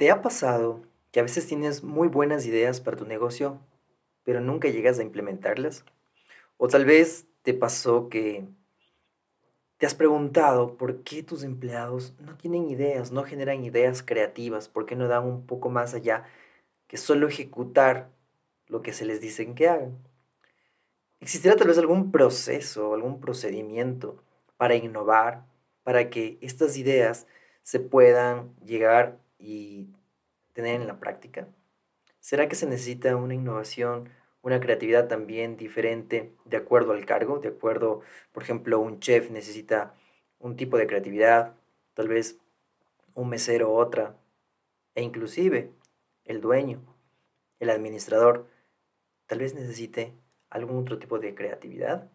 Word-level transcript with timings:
¿Te 0.00 0.10
ha 0.10 0.22
pasado 0.22 0.80
que 1.12 1.20
a 1.20 1.24
veces 1.24 1.46
tienes 1.46 1.84
muy 1.84 2.08
buenas 2.08 2.46
ideas 2.46 2.80
para 2.80 2.96
tu 2.96 3.04
negocio, 3.04 3.60
pero 4.24 4.40
nunca 4.40 4.70
llegas 4.70 4.98
a 4.98 5.02
implementarlas? 5.02 5.84
O 6.56 6.68
tal 6.68 6.86
vez 6.86 7.26
te 7.42 7.52
pasó 7.52 8.08
que 8.08 8.46
te 9.76 9.84
has 9.84 9.94
preguntado 9.94 10.78
por 10.78 11.02
qué 11.02 11.22
tus 11.22 11.42
empleados 11.42 12.14
no 12.18 12.38
tienen 12.38 12.70
ideas, 12.70 13.12
no 13.12 13.24
generan 13.24 13.62
ideas 13.62 14.02
creativas, 14.02 14.70
por 14.70 14.86
qué 14.86 14.96
no 14.96 15.06
dan 15.06 15.26
un 15.26 15.44
poco 15.44 15.68
más 15.68 15.92
allá 15.92 16.24
que 16.86 16.96
solo 16.96 17.28
ejecutar 17.28 18.08
lo 18.68 18.80
que 18.80 18.94
se 18.94 19.04
les 19.04 19.20
dicen 19.20 19.54
que 19.54 19.68
hagan. 19.68 19.98
¿Existirá 21.20 21.56
tal 21.56 21.68
vez 21.68 21.76
algún 21.76 22.10
proceso, 22.10 22.94
algún 22.94 23.20
procedimiento 23.20 24.16
para 24.56 24.76
innovar, 24.76 25.44
para 25.82 26.08
que 26.08 26.38
estas 26.40 26.78
ideas 26.78 27.26
se 27.62 27.80
puedan 27.80 28.56
llegar 28.64 29.18
y 29.40 29.88
tener 30.52 30.80
en 30.80 30.86
la 30.86 31.00
práctica? 31.00 31.48
¿Será 32.20 32.48
que 32.48 32.54
se 32.54 32.66
necesita 32.66 33.16
una 33.16 33.34
innovación, 33.34 34.10
una 34.42 34.60
creatividad 34.60 35.08
también 35.08 35.56
diferente 35.56 36.34
de 36.44 36.56
acuerdo 36.58 36.92
al 36.92 37.06
cargo? 37.06 37.38
De 37.38 37.48
acuerdo, 37.48 38.02
por 38.32 38.42
ejemplo, 38.42 38.78
un 38.78 39.00
chef 39.00 39.30
necesita 39.30 39.94
un 40.38 40.56
tipo 40.56 40.76
de 40.76 40.86
creatividad, 40.86 41.54
tal 41.94 42.08
vez 42.08 42.38
un 43.14 43.28
mesero 43.28 43.72
otra, 43.72 44.16
e 44.94 45.02
inclusive 45.02 45.72
el 46.24 46.40
dueño, 46.40 46.80
el 47.58 47.70
administrador, 47.70 48.48
tal 49.26 49.38
vez 49.38 49.54
necesite 49.54 50.14
algún 50.48 50.78
otro 50.78 50.98
tipo 50.98 51.18
de 51.18 51.34
creatividad. 51.34 52.10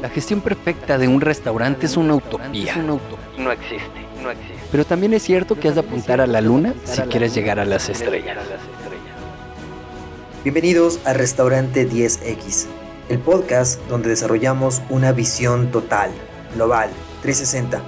La 0.00 0.10
gestión 0.10 0.42
perfecta 0.42 0.98
de 0.98 1.08
un 1.08 1.20
restaurante 1.20 1.86
es 1.86 1.96
una 1.96 2.14
utopía. 2.14 2.76
No 2.76 3.50
existe, 3.50 4.05
no 4.26 4.32
existe. 4.32 4.54
Pero 4.70 4.84
también 4.84 5.14
es 5.14 5.22
cierto 5.22 5.58
que 5.58 5.68
has 5.68 5.74
de 5.74 5.80
apuntar 5.80 6.20
a 6.20 6.26
la 6.26 6.40
luna 6.40 6.74
si 6.84 7.00
quieres 7.02 7.34
llegar 7.34 7.58
a 7.58 7.64
las 7.64 7.88
estrellas. 7.88 8.36
Bienvenidos 10.42 11.00
a 11.04 11.12
Restaurante 11.12 11.88
10X, 11.88 12.66
el 13.08 13.18
podcast 13.18 13.80
donde 13.88 14.08
desarrollamos 14.08 14.82
una 14.90 15.12
visión 15.12 15.70
total, 15.70 16.10
global, 16.54 16.90
360, 17.22 17.80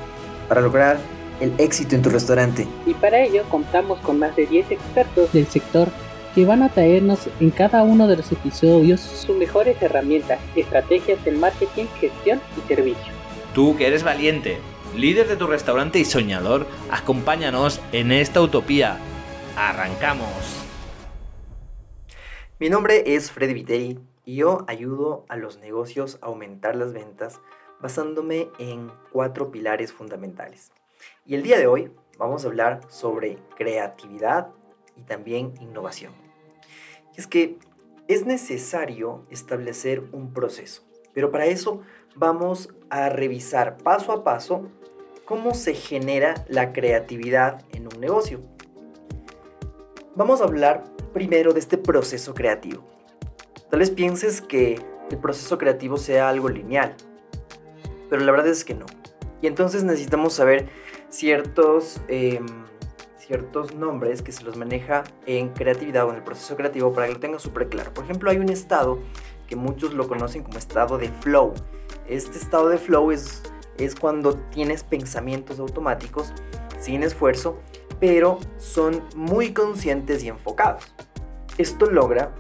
para 0.49 0.61
lograr 0.61 0.99
el 1.41 1.53
éxito 1.59 1.95
en 1.95 2.03
tu 2.03 2.11
restaurante. 2.11 2.67
Y 2.87 2.95
para 2.95 3.21
ello 3.21 3.45
contamos 3.49 4.01
con 4.01 4.19
más 4.19 4.35
de 4.35 4.47
10 4.47 4.73
expertos 4.73 5.33
del 5.33 5.47
sector 5.47 5.89
que 6.35 6.45
van 6.45 6.63
a 6.63 6.69
traernos 6.69 7.29
en 7.41 7.51
cada 7.51 7.83
uno 7.83 8.07
de 8.07 8.17
los 8.17 8.31
episodios 8.33 9.01
sus 9.01 9.37
mejores 9.37 9.81
herramientas, 9.81 10.39
estrategias 10.57 11.25
de 11.25 11.33
marketing, 11.33 11.87
gestión 12.01 12.41
y 12.57 12.69
servicio. 12.69 13.13
Tú 13.55 13.77
que 13.77 13.87
eres 13.87 14.03
valiente, 14.03 14.59
líder 14.97 15.29
de 15.29 15.37
tu 15.37 15.47
restaurante 15.47 15.99
y 15.99 16.05
soñador, 16.05 16.67
acompáñanos 16.91 17.81
en 17.93 18.13
esta 18.13 18.41
utopía. 18.41 18.99
¡Arrancamos! 19.57 20.29
Mi 22.59 22.71
nombre 22.71 23.15
es 23.15 23.31
Freddy 23.31 23.55
Viteri 23.55 23.99
y 24.25 24.37
yo 24.37 24.65
ayudo 24.67 25.25
a 25.29 25.37
los 25.37 25.59
negocios 25.59 26.19
a 26.23 26.27
aumentar 26.27 26.77
las 26.77 26.93
ventas 26.93 27.41
basándome 27.81 28.49
en 28.59 28.91
cuatro 29.13 29.51
pilares 29.51 29.93
fundamentales. 29.93 30.73
Y 31.25 31.35
el 31.35 31.43
día 31.43 31.59
de 31.59 31.67
hoy 31.67 31.91
vamos 32.19 32.45
a 32.45 32.49
hablar 32.49 32.81
sobre 32.89 33.39
creatividad 33.57 34.49
y 34.97 35.03
también 35.03 35.55
innovación 35.61 36.13
es 37.19 37.27
que 37.27 37.59
es 38.07 38.25
necesario 38.25 39.27
establecer 39.29 40.05
un 40.13 40.33
proceso, 40.33 40.85
pero 41.19 41.33
para 41.33 41.47
eso 41.47 41.81
vamos 42.15 42.73
a 42.91 43.09
revisar 43.09 43.77
paso 43.79 44.13
a 44.13 44.23
paso 44.23 44.69
cómo 45.25 45.53
se 45.53 45.75
genera 45.75 46.45
la 46.47 46.73
creatividad 46.73 47.65
en 47.73 47.93
un 47.93 48.01
negocio. 48.01 48.41
Vamos 50.15 50.41
a 50.41 50.45
hablar 50.45 50.85
primero 51.13 51.53
de 51.53 51.59
este 51.59 51.77
proceso 51.77 52.35
creativo. 52.35 52.85
Tal 53.69 53.81
vez 53.81 53.91
pienses 53.91 54.41
que 54.41 54.81
el 55.11 55.19
proceso 55.19 55.59
creativo 55.59 55.97
sea 55.97 56.29
algo 56.29 56.49
lineal, 56.49 56.95
pero 58.09 58.25
la 58.25 58.31
verdad 58.31 58.47
es 58.47 58.65
que 58.65 58.75
no. 58.75 58.87
Y 59.43 59.49
entonces 59.49 59.83
necesitamos 59.83 60.35
saber 60.35 60.69
ciertos... 61.09 62.01
Em, 62.07 62.47
ciertos 63.17 63.75
nombres 63.75 64.23
que 64.23 64.33
se 64.33 64.43
los 64.43 64.57
maneja 64.57 65.05
en 65.27 65.51
creatividad 65.51 66.07
o 66.07 66.11
en 66.11 66.17
el 66.17 66.23
proceso 66.23 66.57
creativo 66.57 66.95
para 66.95 67.09
que 67.09 67.13
lo 67.13 67.21
tenga 67.21 67.39
súper 67.39 67.69
claro. 67.69 67.93
Por 67.93 68.05
ejemplo, 68.05 68.31
hay 68.31 68.39
un 68.39 68.49
estado 68.49 69.01
que 69.49 69.57
muchos 69.57 69.95
lo 69.95 70.07
conocen 70.07 70.45
como 70.45 70.59
estado 70.59 70.99
de 70.99 71.09
flow. 71.09 71.55
Este 72.07 72.39
estado 72.39 72.69
de 72.69 72.79
flow 72.79 73.11
es, 73.11 73.43
es 73.79 73.95
cuando 73.97 74.35
tienes 74.35 74.85
pensamientos 74.85 75.59
automáticos 75.59 76.33
sin 76.79 77.03
esfuerzo, 77.03 77.59
pero 77.99 78.39
son 78.59 79.03
muy 79.17 79.53
conscientes 79.53 80.23
y 80.23 80.29
enfocados. 80.29 80.95
Esto 81.57 81.87
logra 81.87 82.33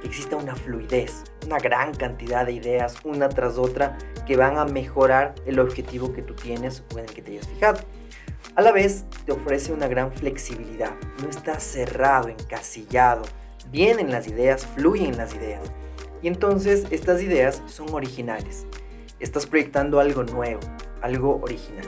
que 0.00 0.06
exista 0.06 0.36
una 0.36 0.54
fluidez, 0.54 1.24
una 1.44 1.58
gran 1.58 1.92
cantidad 1.94 2.46
de 2.46 2.52
ideas 2.52 2.96
una 3.04 3.28
tras 3.28 3.58
otra 3.58 3.98
que 4.26 4.36
van 4.36 4.56
a 4.56 4.64
mejorar 4.64 5.34
el 5.44 5.58
objetivo 5.58 6.12
que 6.12 6.22
tú 6.22 6.34
tienes 6.34 6.82
o 6.94 6.98
en 6.98 7.04
el 7.04 7.12
que 7.12 7.20
te 7.20 7.32
hayas 7.32 7.48
fijado. 7.48 7.80
A 8.54 8.62
la 8.62 8.72
vez, 8.72 9.04
te 9.26 9.32
ofrece 9.32 9.72
una 9.72 9.88
gran 9.88 10.12
flexibilidad. 10.12 10.92
No 11.20 11.28
estás 11.28 11.62
cerrado, 11.62 12.28
encasillado. 12.28 13.22
Vienen 13.70 14.12
las 14.12 14.28
ideas, 14.28 14.64
fluyen 14.64 15.16
las 15.16 15.34
ideas. 15.34 15.70
Y 16.24 16.28
entonces 16.28 16.86
estas 16.90 17.20
ideas 17.20 17.62
son 17.66 17.92
originales. 17.92 18.66
Estás 19.20 19.46
proyectando 19.46 20.00
algo 20.00 20.22
nuevo, 20.22 20.58
algo 21.02 21.38
original. 21.42 21.84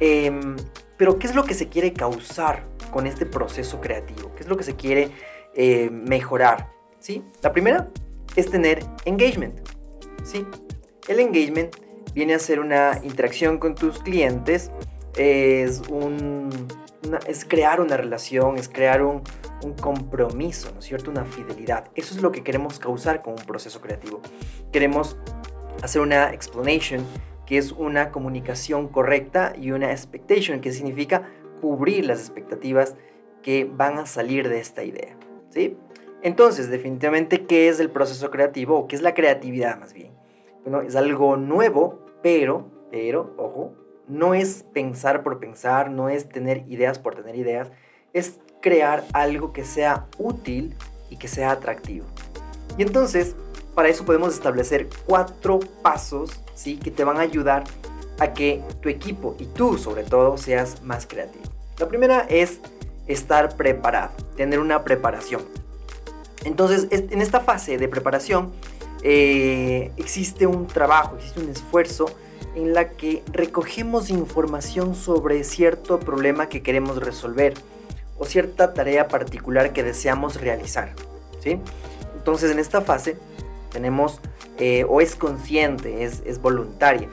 Em, 0.00 0.56
pero, 0.96 1.16
¿qué 1.16 1.28
es 1.28 1.34
lo 1.36 1.44
que 1.44 1.54
se 1.54 1.68
quiere 1.68 1.92
causar 1.92 2.64
con 2.90 3.06
este 3.06 3.24
proceso 3.24 3.80
creativo? 3.80 4.34
¿Qué 4.34 4.42
es 4.42 4.48
lo 4.48 4.56
que 4.56 4.64
se 4.64 4.74
quiere 4.74 5.10
eh, 5.54 5.88
mejorar? 5.90 6.72
¿Sí? 6.98 7.22
La 7.40 7.52
primera 7.52 7.88
es 8.34 8.50
tener 8.50 8.84
engagement. 9.04 9.60
¿sí? 10.24 10.44
El 11.06 11.20
engagement 11.20 11.76
viene 12.14 12.34
a 12.34 12.40
ser 12.40 12.58
una 12.58 12.98
interacción 13.04 13.58
con 13.58 13.76
tus 13.76 14.00
clientes 14.00 14.72
es, 15.16 15.82
un, 15.88 16.50
es 17.28 17.44
crear 17.44 17.80
una 17.80 17.96
relación, 17.96 18.56
es 18.56 18.68
crear 18.68 19.02
un, 19.02 19.22
un, 19.62 19.74
compromiso, 19.74 20.70
¿no 20.72 20.80
es 20.80 20.84
cierto? 20.84 21.10
Una 21.10 21.24
fidelidad. 21.24 21.90
Eso 21.94 22.14
es 22.14 22.22
lo 22.22 22.32
que 22.32 22.42
queremos 22.42 22.78
causar 22.78 23.22
con 23.22 23.34
un 23.34 23.46
proceso 23.46 23.80
creativo. 23.80 24.20
Queremos 24.72 25.16
hacer 25.82 26.02
una 26.02 26.32
explanation, 26.32 27.04
que 27.46 27.58
es 27.58 27.72
una 27.72 28.10
comunicación 28.10 28.88
correcta, 28.88 29.54
y 29.58 29.70
una 29.70 29.90
expectation, 29.90 30.60
que 30.60 30.72
significa 30.72 31.28
cubrir 31.60 32.06
las 32.06 32.20
expectativas 32.20 32.96
que 33.42 33.64
van 33.64 33.98
a 33.98 34.06
salir 34.06 34.48
de 34.48 34.58
esta 34.58 34.82
idea, 34.82 35.16
¿sí? 35.50 35.76
Entonces, 36.22 36.68
definitivamente, 36.68 37.46
¿qué 37.46 37.68
es 37.68 37.78
el 37.78 37.90
proceso 37.90 38.30
creativo 38.30 38.76
o 38.76 38.88
qué 38.88 38.96
es 38.96 39.02
la 39.02 39.14
creatividad 39.14 39.78
más 39.78 39.92
bien? 39.92 40.12
Bueno, 40.64 40.80
es 40.80 40.96
algo 40.96 41.36
nuevo, 41.36 42.00
pero, 42.22 42.68
pero, 42.90 43.32
ojo, 43.36 43.74
no 44.08 44.34
es 44.34 44.64
pensar 44.72 45.22
por 45.22 45.38
pensar, 45.38 45.90
no 45.90 46.08
es 46.08 46.28
tener 46.28 46.64
ideas 46.68 46.98
por 46.98 47.14
tener 47.14 47.36
ideas, 47.36 47.70
es 48.16 48.38
crear 48.62 49.04
algo 49.12 49.52
que 49.52 49.64
sea 49.64 50.06
útil 50.16 50.74
y 51.10 51.18
que 51.18 51.28
sea 51.28 51.50
atractivo. 51.50 52.06
Y 52.78 52.82
entonces, 52.82 53.36
para 53.74 53.90
eso 53.90 54.06
podemos 54.06 54.32
establecer 54.32 54.88
cuatro 55.04 55.60
pasos, 55.82 56.30
¿sí? 56.54 56.78
Que 56.78 56.90
te 56.90 57.04
van 57.04 57.18
a 57.18 57.20
ayudar 57.20 57.64
a 58.18 58.32
que 58.32 58.62
tu 58.80 58.88
equipo 58.88 59.36
y 59.38 59.44
tú, 59.44 59.76
sobre 59.76 60.02
todo, 60.02 60.38
seas 60.38 60.82
más 60.82 61.06
creativo. 61.06 61.44
La 61.78 61.88
primera 61.88 62.20
es 62.30 62.60
estar 63.06 63.54
preparado, 63.54 64.12
tener 64.34 64.60
una 64.60 64.82
preparación. 64.82 65.42
Entonces, 66.44 66.88
en 66.90 67.20
esta 67.20 67.40
fase 67.40 67.76
de 67.76 67.86
preparación, 67.86 68.50
eh, 69.02 69.92
existe 69.98 70.46
un 70.46 70.66
trabajo, 70.66 71.16
existe 71.16 71.40
un 71.40 71.50
esfuerzo 71.50 72.06
en 72.54 72.72
la 72.72 72.92
que 72.92 73.22
recogemos 73.30 74.08
información 74.08 74.94
sobre 74.94 75.44
cierto 75.44 76.00
problema 76.00 76.48
que 76.48 76.62
queremos 76.62 76.96
resolver 76.96 77.52
o 78.18 78.24
cierta 78.24 78.74
tarea 78.74 79.08
particular 79.08 79.72
que 79.72 79.82
deseamos 79.82 80.40
realizar. 80.40 80.92
¿sí? 81.40 81.58
Entonces 82.16 82.50
en 82.50 82.58
esta 82.58 82.80
fase 82.80 83.16
tenemos 83.72 84.20
eh, 84.58 84.84
o 84.88 85.00
es 85.00 85.16
consciente, 85.16 86.04
es, 86.04 86.22
es 86.26 86.40
voluntaria 86.40 87.08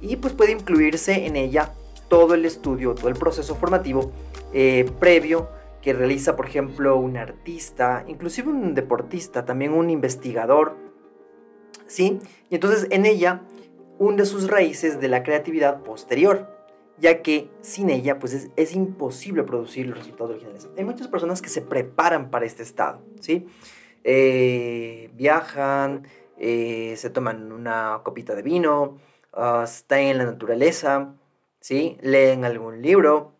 y 0.00 0.16
pues 0.16 0.32
puede 0.34 0.52
incluirse 0.52 1.26
en 1.26 1.36
ella 1.36 1.72
todo 2.08 2.34
el 2.34 2.44
estudio, 2.44 2.94
todo 2.94 3.08
el 3.08 3.16
proceso 3.16 3.54
formativo 3.56 4.12
eh, 4.52 4.90
previo 5.00 5.48
que 5.82 5.92
realiza 5.92 6.36
por 6.36 6.46
ejemplo 6.46 6.96
un 6.96 7.16
artista, 7.16 8.04
inclusive 8.08 8.48
un 8.48 8.74
deportista, 8.74 9.44
también 9.44 9.72
un 9.72 9.90
investigador, 9.90 10.76
¿sí? 11.86 12.20
Y 12.50 12.54
entonces 12.56 12.86
en 12.90 13.06
ella 13.06 13.42
hunde 13.98 14.26
sus 14.26 14.48
raíces 14.48 15.00
de 15.00 15.08
la 15.08 15.22
creatividad 15.22 15.82
posterior, 15.82 16.55
ya 16.98 17.22
que 17.22 17.50
sin 17.60 17.90
ella 17.90 18.18
pues 18.18 18.50
es, 18.54 18.74
imposible 18.74 19.42
producir 19.42 19.86
los 19.86 19.98
resultados 19.98 20.30
originales. 20.30 20.68
Hay 20.76 20.84
muchas 20.84 21.08
personas 21.08 21.42
que 21.42 21.48
se 21.48 21.62
preparan 21.62 22.30
para 22.30 22.46
este 22.46 22.62
estado, 22.62 23.02
¿sí? 23.20 23.46
Eh, 24.04 25.10
viajan, 25.14 26.06
eh, 26.38 26.94
se 26.96 27.10
toman 27.10 27.52
una 27.52 28.00
copita 28.02 28.34
de 28.34 28.42
vino, 28.42 28.98
ah, 29.32 29.62
están 29.64 30.00
en 30.00 30.18
la 30.18 30.24
naturaleza, 30.24 31.14
¿sí? 31.60 31.98
Leen 32.00 32.44
algún 32.44 32.82
libro, 32.82 33.32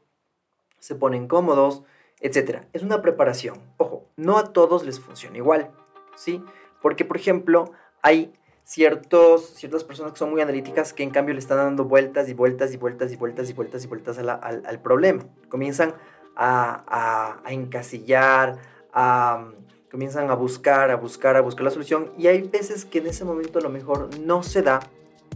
se 0.79 0.94
ponen 0.94 1.29
cómodos, 1.29 1.82
etc. 2.20 2.62
Es 2.73 2.82
una 2.82 3.03
preparación. 3.03 3.61
Ojo, 3.76 4.06
no 4.17 4.38
a 4.38 4.53
todos 4.53 4.85
les 4.85 5.00
funciona 5.00 5.37
igual, 5.37 5.70
¿sí? 6.14 6.43
Porque, 6.82 7.05
por 7.05 7.17
ejemplo, 7.17 7.73
hay 8.03 8.32
ciertos, 8.67 9.51
ciertas 9.55 9.85
personas 9.85 10.13
que 10.13 10.19
son 10.19 10.31
muy 10.31 10.41
analíticas 10.41 10.93
que 10.93 11.05
en 11.05 11.11
cambio 11.11 11.35
le 11.35 11.39
están 11.39 11.59
dando 11.59 11.85
vueltas 11.85 12.29
y 12.29 12.35
vueltas 12.35 12.75
y 12.75 12.77
vueltas 12.77 13.13
y 13.13 13.17
vueltas 13.17 13.49
y 13.49 13.53
vueltas 13.53 13.85
y 13.85 13.87
vueltas 13.87 14.19
al, 14.19 14.29
al, 14.29 14.83
problema. 14.83 15.25
Comienzan 15.49 15.95
a, 16.35 16.83
a, 16.89 17.41
a 17.45 17.53
encasillar, 17.53 18.59
a, 18.93 19.53
comienzan 19.89 20.31
a 20.31 20.35
buscar, 20.35 20.91
a 20.91 20.97
buscar, 20.97 21.37
a 21.37 21.43
buscar 21.43 21.63
la 21.63 21.71
solución 21.71 22.13
y 22.19 22.27
hay 22.27 22.43
veces 22.43 22.85
que 22.85 22.99
en 22.99 23.07
ese 23.07 23.25
momento 23.25 23.61
a 23.61 23.63
lo 23.63 23.71
mejor 23.71 24.19
no 24.19 24.43
se 24.43 24.63
da 24.63 24.81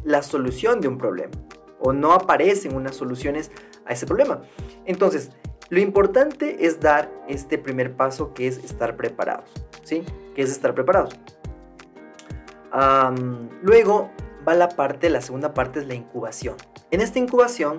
la 0.02 0.24
solución 0.24 0.80
de 0.80 0.88
un 0.88 0.98
problema 0.98 1.32
o 1.78 1.92
no 1.92 2.12
aparecen 2.12 2.74
unas 2.74 2.96
soluciones 2.96 3.52
a 3.86 3.92
ese 3.92 4.06
problema. 4.06 4.42
Entonces, 4.86 5.30
lo 5.68 5.78
importante 5.78 6.66
es 6.66 6.80
dar 6.80 7.08
este 7.28 7.58
primer 7.58 7.94
paso 7.94 8.34
que 8.34 8.48
es 8.48 8.58
estar 8.58 8.96
preparados, 8.96 9.50
¿sí? 9.84 10.02
Que 10.34 10.42
es 10.42 10.50
estar 10.50 10.74
preparados. 10.74 11.16
Luego 13.62 14.10
va 14.46 14.54
la 14.54 14.68
parte, 14.68 15.10
la 15.10 15.20
segunda 15.20 15.54
parte 15.54 15.80
es 15.80 15.86
la 15.86 15.94
incubación. 15.94 16.56
En 16.90 17.00
esta 17.00 17.18
incubación 17.18 17.76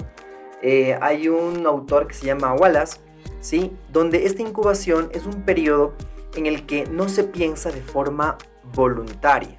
eh, 0.61 0.97
hay 1.01 1.27
un 1.27 1.65
autor 1.65 2.07
que 2.07 2.13
se 2.13 2.25
llama 2.25 2.53
Wallace, 2.53 2.99
¿sí? 3.39 3.71
Donde 3.91 4.25
esta 4.25 4.41
incubación 4.41 5.09
es 5.13 5.25
un 5.25 5.43
periodo 5.43 5.93
en 6.35 6.45
el 6.45 6.65
que 6.65 6.85
no 6.85 7.09
se 7.09 7.23
piensa 7.23 7.71
de 7.71 7.81
forma 7.81 8.37
voluntaria, 8.73 9.57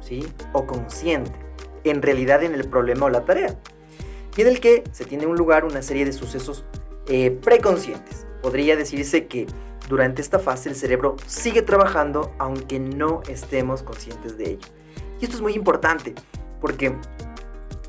¿sí? 0.00 0.26
O 0.52 0.66
consciente, 0.66 1.32
en 1.84 2.02
realidad 2.02 2.42
en 2.42 2.54
el 2.54 2.68
problema 2.68 3.06
o 3.06 3.10
la 3.10 3.24
tarea, 3.24 3.58
y 4.36 4.42
en 4.42 4.46
el 4.46 4.60
que 4.60 4.84
se 4.92 5.04
tiene 5.04 5.26
un 5.26 5.36
lugar 5.36 5.64
una 5.64 5.82
serie 5.82 6.04
de 6.04 6.12
sucesos 6.12 6.64
eh, 7.08 7.30
preconscientes. 7.30 8.26
Podría 8.40 8.76
decirse 8.76 9.26
que 9.26 9.46
durante 9.88 10.22
esta 10.22 10.38
fase 10.38 10.68
el 10.68 10.76
cerebro 10.76 11.16
sigue 11.26 11.62
trabajando 11.62 12.32
aunque 12.38 12.78
no 12.78 13.22
estemos 13.28 13.82
conscientes 13.82 14.36
de 14.36 14.50
ello. 14.50 14.68
Y 15.20 15.24
esto 15.24 15.36
es 15.36 15.42
muy 15.42 15.54
importante 15.54 16.14
porque 16.60 16.94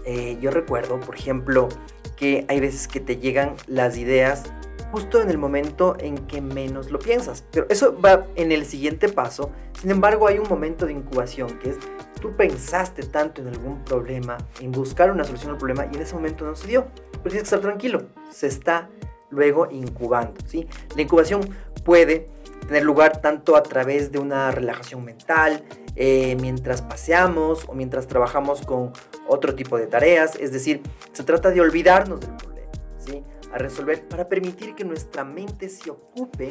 eh, 0.05 0.37
yo 0.41 0.51
recuerdo, 0.51 0.99
por 0.99 1.15
ejemplo, 1.15 1.69
que 2.15 2.45
hay 2.47 2.59
veces 2.59 2.87
que 2.87 2.99
te 2.99 3.17
llegan 3.17 3.55
las 3.67 3.97
ideas 3.97 4.43
justo 4.91 5.21
en 5.21 5.29
el 5.29 5.37
momento 5.37 5.95
en 5.99 6.17
que 6.27 6.41
menos 6.41 6.89
lo 6.89 6.99
piensas. 6.99 7.45
Pero 7.51 7.67
eso 7.69 7.99
va 7.99 8.25
en 8.35 8.51
el 8.51 8.65
siguiente 8.65 9.09
paso. 9.09 9.51
Sin 9.79 9.91
embargo, 9.91 10.27
hay 10.27 10.39
un 10.39 10.47
momento 10.49 10.85
de 10.85 10.93
incubación 10.93 11.59
que 11.59 11.69
es 11.71 11.77
tú 12.19 12.35
pensaste 12.35 13.03
tanto 13.03 13.41
en 13.41 13.47
algún 13.47 13.83
problema, 13.85 14.37
en 14.59 14.71
buscar 14.71 15.11
una 15.11 15.23
solución 15.23 15.51
al 15.51 15.57
problema 15.57 15.85
y 15.91 15.95
en 15.95 16.01
ese 16.01 16.15
momento 16.15 16.45
no 16.45 16.55
se 16.55 16.67
dio. 16.67 16.87
Pero 17.11 17.23
tienes 17.23 17.41
que 17.41 17.55
estar 17.55 17.61
tranquilo. 17.61 18.07
Se 18.31 18.47
está 18.47 18.89
luego 19.29 19.67
incubando. 19.71 20.41
¿sí? 20.45 20.67
La 20.95 21.01
incubación 21.01 21.41
puede 21.83 22.29
tener 22.67 22.83
lugar 22.83 23.21
tanto 23.21 23.55
a 23.55 23.63
través 23.63 24.11
de 24.11 24.19
una 24.19 24.51
relajación 24.51 25.03
mental, 25.03 25.63
eh, 25.95 26.37
mientras 26.39 26.81
paseamos 26.81 27.65
o 27.67 27.73
mientras 27.73 28.07
trabajamos 28.07 28.61
con 28.61 28.93
otro 29.27 29.55
tipo 29.55 29.77
de 29.77 29.87
tareas. 29.87 30.35
Es 30.35 30.51
decir, 30.51 30.81
se 31.11 31.23
trata 31.23 31.49
de 31.49 31.61
olvidarnos 31.61 32.19
del 32.19 32.35
problema. 32.35 32.59
¿sí? 32.97 33.23
a 33.51 33.57
resolver 33.57 34.07
para 34.07 34.27
permitir 34.27 34.75
que 34.75 34.83
nuestra 34.83 35.23
mente 35.23 35.69
se 35.69 35.89
ocupe 35.89 36.49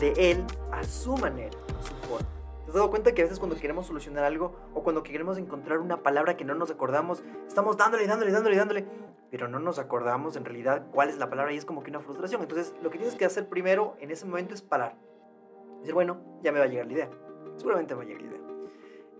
de 0.00 0.12
él 0.30 0.44
a 0.72 0.82
su 0.84 1.16
manera, 1.16 1.56
a 1.78 1.82
su 1.82 1.94
forma. 2.08 2.39
¿Te 2.64 2.68
has 2.68 2.74
dado 2.74 2.90
cuenta 2.90 3.12
que 3.12 3.22
a 3.22 3.24
veces 3.24 3.38
cuando 3.38 3.56
queremos 3.56 3.86
solucionar 3.86 4.24
algo 4.24 4.54
o 4.74 4.82
cuando 4.82 5.02
queremos 5.02 5.38
encontrar 5.38 5.78
una 5.78 6.02
palabra 6.02 6.36
que 6.36 6.44
no 6.44 6.54
nos 6.54 6.70
acordamos, 6.70 7.22
estamos 7.46 7.76
dándole, 7.76 8.06
dándole, 8.06 8.32
dándole, 8.32 8.56
dándole, 8.56 8.86
pero 9.30 9.48
no 9.48 9.58
nos 9.58 9.78
acordamos 9.78 10.36
en 10.36 10.44
realidad 10.44 10.86
cuál 10.92 11.08
es 11.08 11.18
la 11.18 11.30
palabra 11.30 11.52
y 11.52 11.56
es 11.56 11.64
como 11.64 11.82
que 11.82 11.90
una 11.90 12.00
frustración. 12.00 12.42
Entonces, 12.42 12.74
lo 12.82 12.90
que 12.90 12.98
tienes 12.98 13.16
que 13.16 13.24
hacer 13.24 13.48
primero 13.48 13.96
en 14.00 14.10
ese 14.10 14.26
momento 14.26 14.54
es 14.54 14.62
parar. 14.62 14.96
Decir, 15.80 15.94
bueno, 15.94 16.20
ya 16.42 16.52
me 16.52 16.58
va 16.58 16.66
a 16.66 16.68
llegar 16.68 16.86
la 16.86 16.92
idea. 16.92 17.10
Seguramente 17.56 17.94
me 17.94 17.98
va 17.98 18.04
a 18.04 18.06
llegar 18.06 18.22
la 18.22 18.28
idea. 18.28 18.40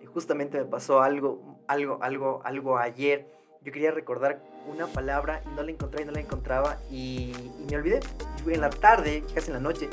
Y 0.02 0.06
justamente 0.06 0.58
me 0.58 0.66
pasó 0.66 1.00
algo, 1.02 1.58
algo, 1.66 1.98
algo, 2.02 2.40
algo 2.44 2.78
ayer 2.78 3.40
yo 3.62 3.72
quería 3.72 3.90
recordar 3.90 4.42
una 4.66 4.86
palabra 4.86 5.42
y 5.44 5.54
no 5.54 5.62
la 5.62 5.70
encontraba 5.70 6.02
y 6.02 6.06
no 6.06 6.12
la 6.12 6.20
encontraba 6.20 6.78
y, 6.90 7.32
me 7.68 7.76
olvidé. 7.76 8.00
Y 8.46 8.54
en 8.54 8.60
la 8.60 8.70
tarde, 8.70 9.22
casi 9.34 9.48
en 9.48 9.54
la 9.54 9.60
noche, 9.60 9.88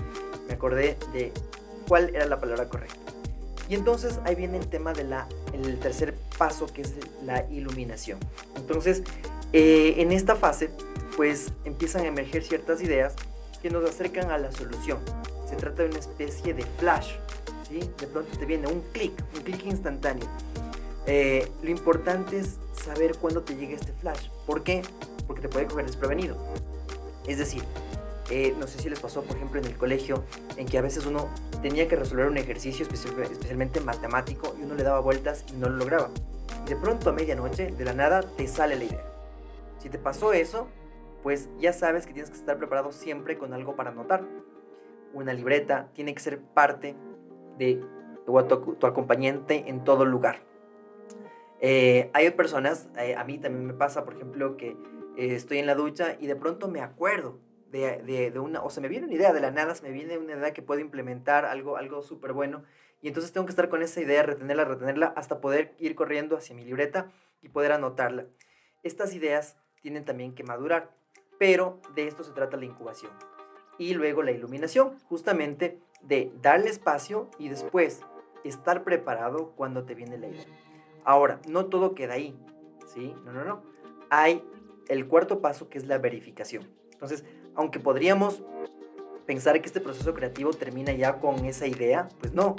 me 0.47 0.53
acordé 0.53 0.97
de 1.11 1.33
cuál 1.87 2.15
era 2.15 2.25
la 2.25 2.39
palabra 2.39 2.69
correcta. 2.69 3.16
Y 3.69 3.75
entonces 3.75 4.19
ahí 4.23 4.35
viene 4.35 4.57
el 4.57 4.67
tema 4.67 4.93
del 4.93 5.13
el 5.53 5.79
tercer 5.79 6.15
paso 6.37 6.67
que 6.67 6.81
es 6.81 6.93
la 7.25 7.45
iluminación. 7.51 8.19
Entonces, 8.55 9.03
eh, 9.53 9.95
en 9.97 10.11
esta 10.11 10.35
fase, 10.35 10.69
pues 11.15 11.51
empiezan 11.65 12.03
a 12.03 12.07
emerger 12.07 12.43
ciertas 12.43 12.81
ideas 12.81 13.13
que 13.61 13.69
nos 13.69 13.89
acercan 13.89 14.31
a 14.31 14.37
la 14.37 14.51
solución. 14.51 14.99
Se 15.49 15.55
trata 15.55 15.83
de 15.83 15.89
una 15.89 15.99
especie 15.99 16.53
de 16.53 16.63
flash, 16.79 17.13
¿sí? 17.67 17.79
De 17.99 18.07
pronto 18.07 18.37
te 18.37 18.45
viene 18.45 18.67
un 18.67 18.81
clic, 18.93 19.13
un 19.35 19.41
clic 19.41 19.65
instantáneo. 19.65 20.27
Eh, 21.05 21.49
lo 21.63 21.69
importante 21.69 22.39
es 22.39 22.57
saber 22.73 23.17
cuándo 23.17 23.41
te 23.41 23.55
llega 23.55 23.75
este 23.75 23.93
flash. 23.93 24.29
¿Por 24.45 24.63
qué? 24.63 24.81
Porque 25.25 25.41
te 25.41 25.49
puede 25.49 25.67
coger 25.67 25.85
desprevenido. 25.85 26.37
Es 27.25 27.37
decir, 27.37 27.63
eh, 28.29 28.53
no 28.59 28.67
sé 28.67 28.79
si 28.79 28.89
les 28.89 28.99
pasó, 28.99 29.23
por 29.23 29.37
ejemplo, 29.37 29.59
en 29.59 29.65
el 29.67 29.77
colegio, 29.77 30.23
en 30.57 30.67
que 30.67 30.77
a 30.77 30.81
veces 30.81 31.05
uno 31.05 31.29
tenía 31.61 31.87
que 31.87 31.95
resolver 31.95 32.27
un 32.27 32.37
ejercicio 32.37 32.85
especialmente 32.85 33.79
matemático 33.79 34.53
y 34.59 34.63
uno 34.63 34.75
le 34.75 34.83
daba 34.83 34.99
vueltas 34.99 35.45
y 35.49 35.53
no 35.53 35.69
lo 35.69 35.77
lograba. 35.77 36.09
De 36.67 36.75
pronto 36.75 37.09
a 37.09 37.13
medianoche, 37.13 37.71
de 37.71 37.85
la 37.85 37.93
nada, 37.93 38.23
te 38.35 38.47
sale 38.47 38.75
la 38.75 38.83
idea. 38.83 39.05
Si 39.79 39.89
te 39.89 39.97
pasó 39.97 40.33
eso, 40.33 40.67
pues 41.23 41.49
ya 41.57 41.71
sabes 41.71 42.05
que 42.05 42.13
tienes 42.13 42.29
que 42.29 42.37
estar 42.37 42.57
preparado 42.57 42.91
siempre 42.91 43.37
con 43.37 43.53
algo 43.53 43.75
para 43.77 43.91
anotar. 43.91 44.25
Una 45.13 45.33
libreta 45.33 45.89
tiene 45.93 46.13
que 46.13 46.19
ser 46.19 46.41
parte 46.41 46.95
de 47.57 47.81
tu 48.25 48.37
acompañante 48.85 49.63
en 49.67 49.85
todo 49.85 50.03
lugar. 50.03 50.41
Eh, 51.61 52.11
hay 52.13 52.29
personas, 52.31 52.89
eh, 52.99 53.15
a 53.15 53.23
mí 53.23 53.37
también 53.37 53.65
me 53.65 53.73
pasa, 53.73 54.03
por 54.03 54.15
ejemplo, 54.15 54.57
que 54.57 54.75
estoy 55.15 55.59
en 55.59 55.65
la 55.65 55.75
ducha 55.75 56.17
y 56.19 56.27
de 56.27 56.35
pronto 56.35 56.67
me 56.67 56.81
acuerdo 56.81 57.39
de, 57.71 58.31
de, 58.31 58.39
una, 58.39 58.63
o 58.63 58.69
se 58.69 58.81
me 58.81 58.87
viene 58.87 59.05
una 59.05 59.15
idea 59.15 59.33
de 59.33 59.41
la 59.41 59.51
nada, 59.51 59.75
se 59.75 59.83
me 59.83 59.91
viene 59.91 60.17
una 60.17 60.33
idea 60.33 60.53
que 60.53 60.61
puedo 60.61 60.79
implementar, 60.79 61.45
algo, 61.45 61.77
algo 61.77 62.01
súper 62.01 62.33
bueno, 62.33 62.63
y 63.01 63.07
entonces 63.07 63.31
tengo 63.31 63.45
que 63.45 63.51
estar 63.51 63.69
con 63.69 63.81
esa 63.81 64.01
idea, 64.01 64.23
retenerla, 64.23 64.65
retenerla, 64.65 65.13
hasta 65.15 65.39
poder 65.39 65.75
ir 65.77 65.95
corriendo 65.95 66.37
hacia 66.37 66.55
mi 66.55 66.63
libreta 66.63 67.11
y 67.41 67.49
poder 67.49 67.71
anotarla. 67.71 68.25
Estas 68.83 69.13
ideas 69.13 69.57
tienen 69.81 70.05
también 70.05 70.33
que 70.33 70.43
madurar, 70.43 70.91
pero 71.37 71.79
de 71.95 72.07
esto 72.07 72.23
se 72.23 72.31
trata 72.31 72.57
la 72.57 72.65
incubación. 72.65 73.11
Y 73.77 73.93
luego 73.93 74.23
la 74.23 74.31
iluminación, 74.31 74.97
justamente 75.03 75.79
de 76.01 76.31
darle 76.41 76.69
espacio 76.69 77.29
y 77.37 77.49
después 77.49 78.01
estar 78.43 78.83
preparado 78.83 79.51
cuando 79.55 79.83
te 79.83 79.93
viene 79.93 80.17
la 80.17 80.27
idea. 80.27 80.45
Ahora, 81.03 81.39
no 81.47 81.67
todo 81.67 81.93
queda 81.93 82.15
ahí, 82.15 82.35
¿sí? 82.87 83.13
No, 83.23 83.31
no, 83.31 83.43
no. 83.43 83.63
Hay 84.09 84.43
el 84.87 85.07
cuarto 85.07 85.41
paso 85.41 85.69
que 85.69 85.77
es 85.77 85.85
la 85.85 85.97
verificación. 85.97 86.67
Entonces, 86.91 87.23
aunque 87.57 87.79
podríamos 87.79 88.43
pensar 89.25 89.59
que 89.59 89.67
este 89.67 89.81
proceso 89.81 90.13
creativo 90.13 90.53
termina 90.53 90.93
ya 90.93 91.19
con 91.19 91.43
esa 91.45 91.67
idea, 91.67 92.07
pues 92.19 92.31
no, 92.31 92.55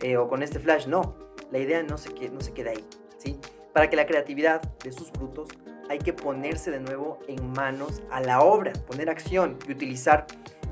eh, 0.00 0.16
o 0.16 0.28
con 0.28 0.42
este 0.42 0.58
flash, 0.58 0.86
no. 0.86 1.14
La 1.52 1.58
idea 1.58 1.82
no 1.82 1.96
se, 1.96 2.10
no 2.30 2.38
queda 2.54 2.70
ahí, 2.70 2.84
¿sí? 3.18 3.38
Para 3.72 3.88
que 3.88 3.96
la 3.96 4.06
creatividad 4.06 4.60
de 4.82 4.90
sus 4.90 5.10
frutos 5.10 5.48
hay 5.88 5.98
que 5.98 6.12
ponerse 6.12 6.70
de 6.70 6.80
nuevo 6.80 7.20
en 7.28 7.52
manos 7.52 8.02
a 8.10 8.20
la 8.20 8.42
obra, 8.42 8.72
poner 8.86 9.08
acción 9.08 9.58
y 9.68 9.72
utilizar 9.72 10.26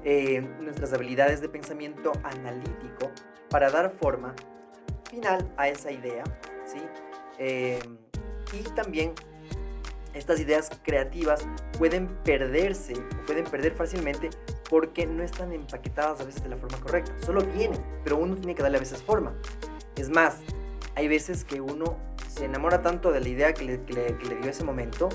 eh, 0.05 0.41
nuestras 0.61 0.93
habilidades 0.93 1.41
de 1.41 1.49
pensamiento 1.49 2.13
analítico 2.25 3.11
para 3.49 3.71
dar 3.71 3.91
forma 3.91 4.35
final 5.11 5.51
a 5.57 5.69
esa 5.69 5.91
idea, 5.93 6.25
¿sí? 6.65 6.81
Em, 7.39 7.99
y 8.53 8.63
también 8.75 9.13
estas 10.17 10.41
ideas 10.41 10.71
creativas 10.83 11.47
pueden 11.79 12.09
perderse, 12.25 12.95
pueden 13.27 13.45
perder 13.45 13.75
fácilmente 13.75 14.31
porque 14.69 15.07
no 15.07 15.23
están 15.23 15.53
empaquetadas 15.53 16.21
a 16.21 16.25
veces 16.25 16.43
de 16.43 16.49
la 16.49 16.57
forma 16.57 16.79
correcta. 16.81 17.13
Solo 17.25 17.43
vienen, 17.43 17.81
pero 18.03 18.17
uno 18.17 18.35
tiene 18.35 18.55
que 18.55 18.63
darle 18.63 18.79
a 18.79 18.81
veces 18.81 19.03
forma. 19.03 19.35
Es 19.97 20.09
más, 20.09 20.39
hay 20.95 21.09
veces 21.09 21.45
que 21.45 21.61
uno 21.61 21.97
se 22.29 22.45
enamora 22.45 22.83
tanto 22.83 23.13
de 23.13 23.21
la 23.21 23.29
idea 23.29 23.55
que 23.55 23.65
le, 23.65 23.79
dio 23.79 24.51
ese 24.51 24.65
momento 24.65 25.09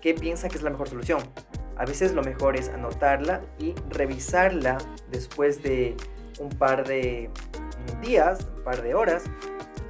que 0.00 0.14
piensa 0.14 0.48
que 0.48 0.56
es 0.56 0.62
la 0.62 0.70
mejor 0.70 0.88
solución. 0.88 1.20
A 1.76 1.84
veces 1.84 2.12
lo 2.12 2.22
mejor 2.22 2.56
es 2.56 2.68
anotarla 2.68 3.42
y 3.58 3.74
revisarla 3.90 4.78
después 5.10 5.62
de 5.62 5.96
un 6.38 6.50
par 6.50 6.86
de 6.86 7.30
días, 8.02 8.46
un 8.56 8.64
par 8.64 8.82
de 8.82 8.94
horas. 8.94 9.24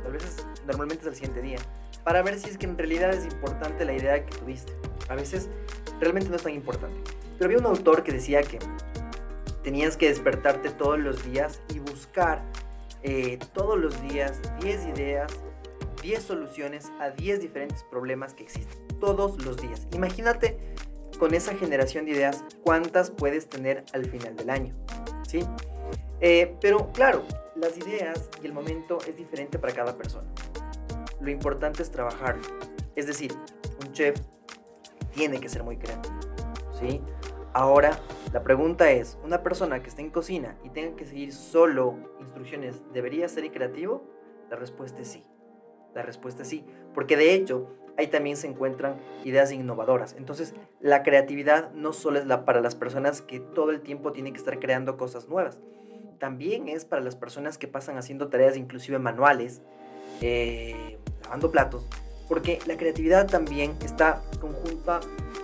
A 0.04 0.08
veces 0.08 0.46
normalmente 0.66 1.02
es 1.02 1.08
el 1.08 1.14
siguiente 1.14 1.42
día, 1.42 1.58
para 2.06 2.22
ver 2.22 2.38
si 2.38 2.48
es 2.48 2.56
que 2.56 2.66
en 2.66 2.78
realidad 2.78 3.12
es 3.12 3.24
importante 3.24 3.84
la 3.84 3.92
idea 3.92 4.24
que 4.24 4.30
tuviste. 4.38 4.72
A 5.08 5.16
veces 5.16 5.48
realmente 5.98 6.30
no 6.30 6.36
es 6.36 6.42
tan 6.44 6.54
importante. 6.54 7.00
Pero 7.36 7.46
había 7.46 7.58
un 7.58 7.66
autor 7.66 8.04
que 8.04 8.12
decía 8.12 8.44
que 8.44 8.60
tenías 9.64 9.96
que 9.96 10.06
despertarte 10.08 10.70
todos 10.70 11.00
los 11.00 11.24
días 11.24 11.60
y 11.74 11.80
buscar 11.80 12.44
eh, 13.02 13.40
todos 13.52 13.76
los 13.76 14.00
días 14.02 14.40
10 14.60 14.86
ideas, 14.86 15.32
10 16.00 16.22
soluciones 16.22 16.92
a 17.00 17.10
10 17.10 17.40
diferentes 17.40 17.82
problemas 17.82 18.34
que 18.34 18.44
existen. 18.44 18.86
Todos 19.00 19.44
los 19.44 19.56
días. 19.56 19.88
Imagínate 19.92 20.56
con 21.18 21.34
esa 21.34 21.56
generación 21.56 22.04
de 22.04 22.12
ideas, 22.12 22.44
cuántas 22.62 23.10
puedes 23.10 23.48
tener 23.48 23.84
al 23.92 24.04
final 24.04 24.36
del 24.36 24.50
año. 24.50 24.76
¿sí? 25.26 25.40
Eh, 26.20 26.54
pero 26.60 26.92
claro, 26.92 27.24
las 27.56 27.76
ideas 27.76 28.30
y 28.40 28.46
el 28.46 28.52
momento 28.52 28.98
es 29.08 29.16
diferente 29.16 29.58
para 29.58 29.74
cada 29.74 29.96
persona. 29.96 30.28
Lo 31.20 31.30
importante 31.30 31.82
es 31.82 31.90
trabajarlo. 31.90 32.42
Es 32.94 33.06
decir, 33.06 33.32
un 33.84 33.92
chef 33.92 34.18
tiene 35.14 35.40
que 35.40 35.48
ser 35.48 35.62
muy 35.62 35.76
creativo. 35.76 36.14
¿sí? 36.78 37.00
Ahora, 37.52 37.98
la 38.32 38.42
pregunta 38.42 38.90
es, 38.90 39.18
¿una 39.24 39.42
persona 39.42 39.82
que 39.82 39.88
esté 39.88 40.02
en 40.02 40.10
cocina 40.10 40.56
y 40.62 40.70
tenga 40.70 40.96
que 40.96 41.06
seguir 41.06 41.32
solo 41.32 41.96
instrucciones, 42.20 42.82
¿debería 42.92 43.28
ser 43.28 43.50
creativo? 43.50 44.04
La 44.50 44.56
respuesta 44.56 45.00
es 45.00 45.08
sí. 45.08 45.24
La 45.94 46.02
respuesta 46.02 46.42
es 46.42 46.48
sí. 46.48 46.64
Porque 46.94 47.16
de 47.16 47.34
hecho, 47.34 47.74
ahí 47.96 48.08
también 48.08 48.36
se 48.36 48.46
encuentran 48.46 48.96
ideas 49.24 49.52
innovadoras. 49.52 50.14
Entonces, 50.18 50.54
la 50.80 51.02
creatividad 51.02 51.72
no 51.72 51.92
solo 51.92 52.18
es 52.18 52.26
la 52.26 52.44
para 52.44 52.60
las 52.60 52.74
personas 52.74 53.22
que 53.22 53.40
todo 53.40 53.70
el 53.70 53.80
tiempo 53.80 54.12
tienen 54.12 54.34
que 54.34 54.38
estar 54.38 54.58
creando 54.58 54.96
cosas 54.96 55.28
nuevas. 55.28 55.60
También 56.18 56.68
es 56.68 56.84
para 56.84 57.02
las 57.02 57.16
personas 57.16 57.58
que 57.58 57.68
pasan 57.68 57.98
haciendo 57.98 58.28
tareas 58.28 58.56
inclusive 58.56 58.98
manuales, 58.98 59.62
eh, 60.20 60.98
lavando 61.22 61.50
platos, 61.50 61.84
porque 62.28 62.58
la 62.66 62.76
creatividad 62.76 63.26
también 63.26 63.76
está 63.82 64.22
conjunta 64.40 65.00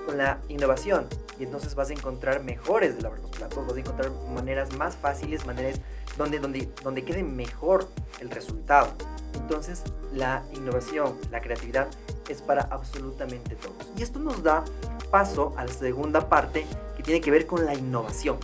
con 0.06 0.18
la 0.18 0.40
innovación 0.48 1.06
y 1.38 1.44
entonces 1.44 1.74
vas 1.74 1.90
a 1.90 1.92
encontrar 1.92 2.42
mejores 2.42 2.96
de 2.96 3.02
lavar 3.02 3.20
los 3.20 3.30
platos, 3.30 3.66
vas 3.66 3.76
a 3.76 3.80
encontrar 3.80 4.10
maneras 4.34 4.72
más 4.76 4.96
fáciles, 4.96 5.46
maneras 5.46 5.80
donde, 6.16 6.38
donde, 6.38 6.68
donde 6.82 7.04
quede 7.04 7.22
mejor 7.22 7.88
el 8.20 8.30
resultado. 8.30 8.88
Entonces 9.34 9.82
la 10.12 10.42
innovación, 10.52 11.16
la 11.30 11.40
creatividad 11.40 11.88
es 12.28 12.42
para 12.42 12.62
absolutamente 12.62 13.56
todos. 13.56 13.90
Y 13.96 14.02
esto 14.02 14.18
nos 14.18 14.42
da 14.42 14.64
paso 15.10 15.54
a 15.56 15.64
la 15.64 15.72
segunda 15.72 16.28
parte 16.28 16.66
que 16.96 17.02
tiene 17.02 17.20
que 17.20 17.30
ver 17.30 17.46
con 17.46 17.64
la 17.64 17.74
innovación. 17.74 18.38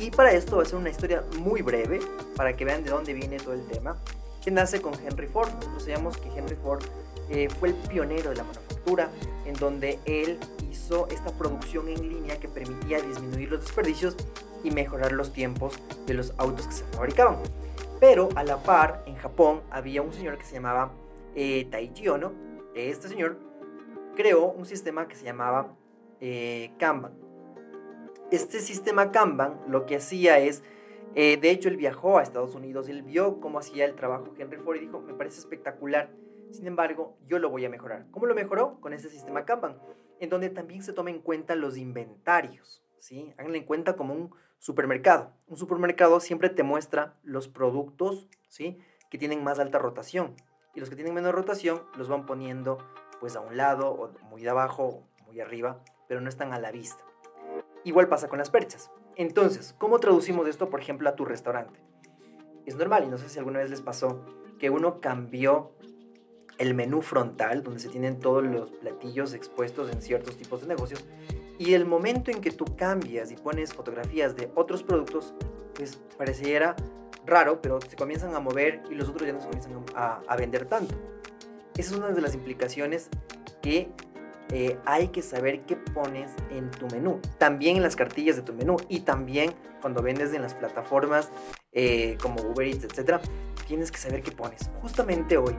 Y 0.00 0.10
para 0.10 0.32
esto 0.32 0.56
va 0.56 0.62
a 0.62 0.66
ser 0.66 0.76
una 0.76 0.90
historia 0.90 1.24
muy 1.38 1.62
breve 1.62 2.00
para 2.36 2.56
que 2.56 2.64
vean 2.64 2.84
de 2.84 2.90
dónde 2.90 3.12
viene 3.14 3.38
todo 3.38 3.54
el 3.54 3.66
tema, 3.66 3.96
que 4.48 4.54
nace 4.54 4.80
con 4.80 4.94
Henry 4.94 5.26
Ford. 5.26 5.52
Nosotros 5.56 5.82
sabemos 5.82 6.16
que 6.16 6.30
Henry 6.30 6.56
Ford 6.56 6.82
eh, 7.28 7.50
fue 7.60 7.68
el 7.68 7.74
pionero 7.74 8.30
de 8.30 8.36
la 8.36 8.44
manufactura, 8.44 9.10
en 9.44 9.52
donde 9.52 9.98
él 10.06 10.38
hizo 10.70 11.06
esta 11.08 11.32
producción 11.32 11.86
en 11.90 12.08
línea 12.08 12.40
que 12.40 12.48
permitía 12.48 12.98
disminuir 12.98 13.50
los 13.50 13.60
desperdicios 13.60 14.16
y 14.64 14.70
mejorar 14.70 15.12
los 15.12 15.34
tiempos 15.34 15.78
de 16.06 16.14
los 16.14 16.32
autos 16.38 16.66
que 16.66 16.72
se 16.72 16.84
fabricaban. 16.84 17.36
Pero 18.00 18.30
a 18.36 18.42
la 18.42 18.62
par, 18.62 19.02
en 19.04 19.16
Japón 19.16 19.60
había 19.70 20.00
un 20.00 20.14
señor 20.14 20.38
que 20.38 20.46
se 20.46 20.54
llamaba 20.54 20.92
eh, 21.34 21.66
Taichi 21.70 22.08
Ono. 22.08 22.32
Este 22.74 23.08
señor 23.08 23.38
creó 24.16 24.46
un 24.46 24.64
sistema 24.64 25.08
que 25.08 25.14
se 25.14 25.26
llamaba 25.26 25.74
eh, 26.22 26.70
Kanban. 26.78 27.12
Este 28.30 28.60
sistema 28.60 29.12
Kanban 29.12 29.60
lo 29.68 29.84
que 29.84 29.96
hacía 29.96 30.38
es, 30.38 30.62
eh, 31.14 31.36
de 31.36 31.50
hecho 31.50 31.68
él 31.68 31.76
viajó 31.76 32.18
a 32.18 32.22
Estados 32.22 32.54
Unidos, 32.54 32.88
él 32.88 33.02
vio 33.02 33.40
cómo 33.40 33.58
hacía 33.58 33.84
el 33.84 33.94
trabajo 33.94 34.34
Henry 34.38 34.58
Ford 34.58 34.76
y 34.76 34.80
dijo, 34.80 35.00
me 35.00 35.14
parece 35.14 35.38
espectacular, 35.38 36.10
sin 36.50 36.66
embargo, 36.66 37.16
yo 37.26 37.38
lo 37.38 37.50
voy 37.50 37.64
a 37.64 37.70
mejorar. 37.70 38.06
¿Cómo 38.10 38.26
lo 38.26 38.34
mejoró? 38.34 38.80
Con 38.80 38.92
este 38.92 39.08
sistema 39.08 39.44
Kanban, 39.44 39.78
en 40.20 40.30
donde 40.30 40.48
también 40.48 40.82
se 40.82 40.92
toma 40.92 41.10
en 41.10 41.20
cuenta 41.20 41.54
los 41.54 41.76
inventarios, 41.76 42.82
¿sí? 42.98 43.34
Háganlo 43.36 43.56
en 43.56 43.64
cuenta 43.64 43.96
como 43.96 44.14
un 44.14 44.34
supermercado. 44.58 45.32
Un 45.46 45.56
supermercado 45.56 46.20
siempre 46.20 46.48
te 46.48 46.62
muestra 46.62 47.14
los 47.22 47.48
productos, 47.48 48.28
¿sí? 48.48 48.78
Que 49.10 49.18
tienen 49.18 49.44
más 49.44 49.58
alta 49.58 49.78
rotación. 49.78 50.34
Y 50.74 50.80
los 50.80 50.88
que 50.88 50.96
tienen 50.96 51.14
menos 51.14 51.32
rotación 51.32 51.82
los 51.96 52.08
van 52.08 52.26
poniendo 52.26 52.78
pues 53.20 53.36
a 53.36 53.40
un 53.40 53.56
lado 53.56 53.90
o 53.90 54.10
muy 54.30 54.42
de 54.42 54.50
abajo, 54.50 55.02
muy 55.26 55.40
arriba, 55.40 55.82
pero 56.06 56.20
no 56.20 56.28
están 56.28 56.52
a 56.52 56.58
la 56.58 56.70
vista. 56.70 57.04
Igual 57.84 58.08
pasa 58.08 58.28
con 58.28 58.38
las 58.38 58.50
perchas. 58.50 58.90
Entonces, 59.18 59.74
¿cómo 59.76 59.98
traducimos 59.98 60.46
esto, 60.46 60.70
por 60.70 60.80
ejemplo, 60.80 61.08
a 61.08 61.16
tu 61.16 61.24
restaurante? 61.24 61.80
Es 62.66 62.76
normal, 62.76 63.02
y 63.04 63.08
no 63.08 63.18
sé 63.18 63.28
si 63.28 63.40
alguna 63.40 63.58
vez 63.58 63.68
les 63.68 63.82
pasó, 63.82 64.24
que 64.60 64.70
uno 64.70 65.00
cambió 65.00 65.72
el 66.56 66.72
menú 66.74 67.02
frontal, 67.02 67.64
donde 67.64 67.80
se 67.80 67.88
tienen 67.88 68.20
todos 68.20 68.44
los 68.44 68.70
platillos 68.70 69.34
expuestos 69.34 69.90
en 69.90 70.02
ciertos 70.02 70.36
tipos 70.36 70.60
de 70.60 70.68
negocios, 70.68 71.04
y 71.58 71.74
el 71.74 71.84
momento 71.84 72.30
en 72.30 72.40
que 72.40 72.52
tú 72.52 72.64
cambias 72.76 73.32
y 73.32 73.36
pones 73.36 73.74
fotografías 73.74 74.36
de 74.36 74.52
otros 74.54 74.84
productos, 74.84 75.34
pues 75.74 75.96
pareciera 76.16 76.76
raro, 77.26 77.60
pero 77.60 77.80
se 77.80 77.96
comienzan 77.96 78.36
a 78.36 78.40
mover 78.40 78.84
y 78.88 78.94
los 78.94 79.08
otros 79.08 79.26
ya 79.26 79.32
no 79.32 79.40
se 79.40 79.46
comienzan 79.46 79.84
a, 79.96 80.36
vender 80.36 80.66
tanto. 80.66 80.94
Esa 81.76 81.90
es 81.90 81.98
una 81.98 82.10
de 82.10 82.20
las 82.20 82.36
implicaciones 82.36 83.08
que 83.62 83.90
eh, 84.50 84.78
hay 84.86 85.08
que 85.08 85.22
saber 85.22 85.62
qué 85.66 85.76
pones 85.76 86.30
en 86.50 86.70
tu 86.70 86.86
menú. 86.88 87.20
También 87.38 87.76
en 87.76 87.82
las 87.82 87.96
cartillas 87.96 88.36
de 88.36 88.42
tu 88.42 88.52
menú 88.52 88.76
y 88.88 89.00
también 89.00 89.54
cuando 89.80 90.02
vendes 90.02 90.32
en 90.32 90.42
las 90.42 90.54
plataformas 90.54 91.30
eh, 91.72 92.16
como 92.20 92.40
Uber 92.42 92.66
Eats, 92.66 92.84
etc. 92.84 93.20
Tienes 93.66 93.92
que 93.92 93.98
saber 93.98 94.22
qué 94.22 94.32
pones. 94.32 94.70
Justamente 94.80 95.36
hoy 95.36 95.56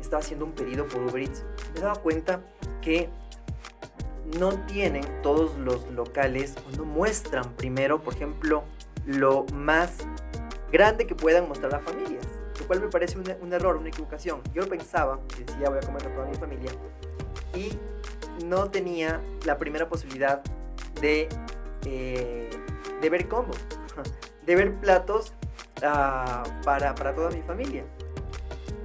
estaba 0.00 0.20
haciendo 0.20 0.44
un 0.44 0.52
pedido 0.52 0.86
por 0.86 1.02
Uber 1.02 1.22
Eats. 1.22 1.44
Me 1.74 1.80
daba 1.80 1.96
cuenta 1.96 2.40
que 2.80 3.08
no 4.38 4.50
tienen 4.66 5.04
todos 5.22 5.56
los 5.58 5.86
locales 5.90 6.54
o 6.66 6.76
no 6.76 6.84
muestran 6.84 7.54
primero, 7.56 8.02
por 8.02 8.14
ejemplo, 8.14 8.64
lo 9.06 9.46
más 9.54 9.96
grande 10.70 11.06
que 11.06 11.14
puedan 11.14 11.48
mostrar 11.48 11.74
a 11.74 11.80
familias, 11.80 12.26
lo 12.60 12.66
cual 12.66 12.80
me 12.80 12.88
parece 12.88 13.18
un, 13.18 13.52
error, 13.52 13.76
una 13.76 13.88
equivocación. 13.88 14.42
Yo 14.52 14.68
pensaba, 14.68 15.18
decía 15.38 15.70
voy 15.70 15.78
a 15.78 15.86
comer 15.86 16.02
con 16.02 16.12
toda 16.14 16.26
mi 16.26 16.36
familia, 16.36 16.70
y 17.54 17.78
no 18.48 18.70
tenía 18.70 19.20
la 19.44 19.58
primera 19.58 19.88
posibilidad 19.88 20.42
de, 21.00 21.28
eh, 21.86 22.50
de 23.00 23.10
ver 23.10 23.28
combos, 23.28 23.58
de 24.46 24.56
ver 24.56 24.74
platos 24.74 25.34
ah, 25.82 26.42
para, 26.64 26.94
para 26.94 27.14
toda 27.14 27.30
mi 27.30 27.42
familia. 27.42 27.84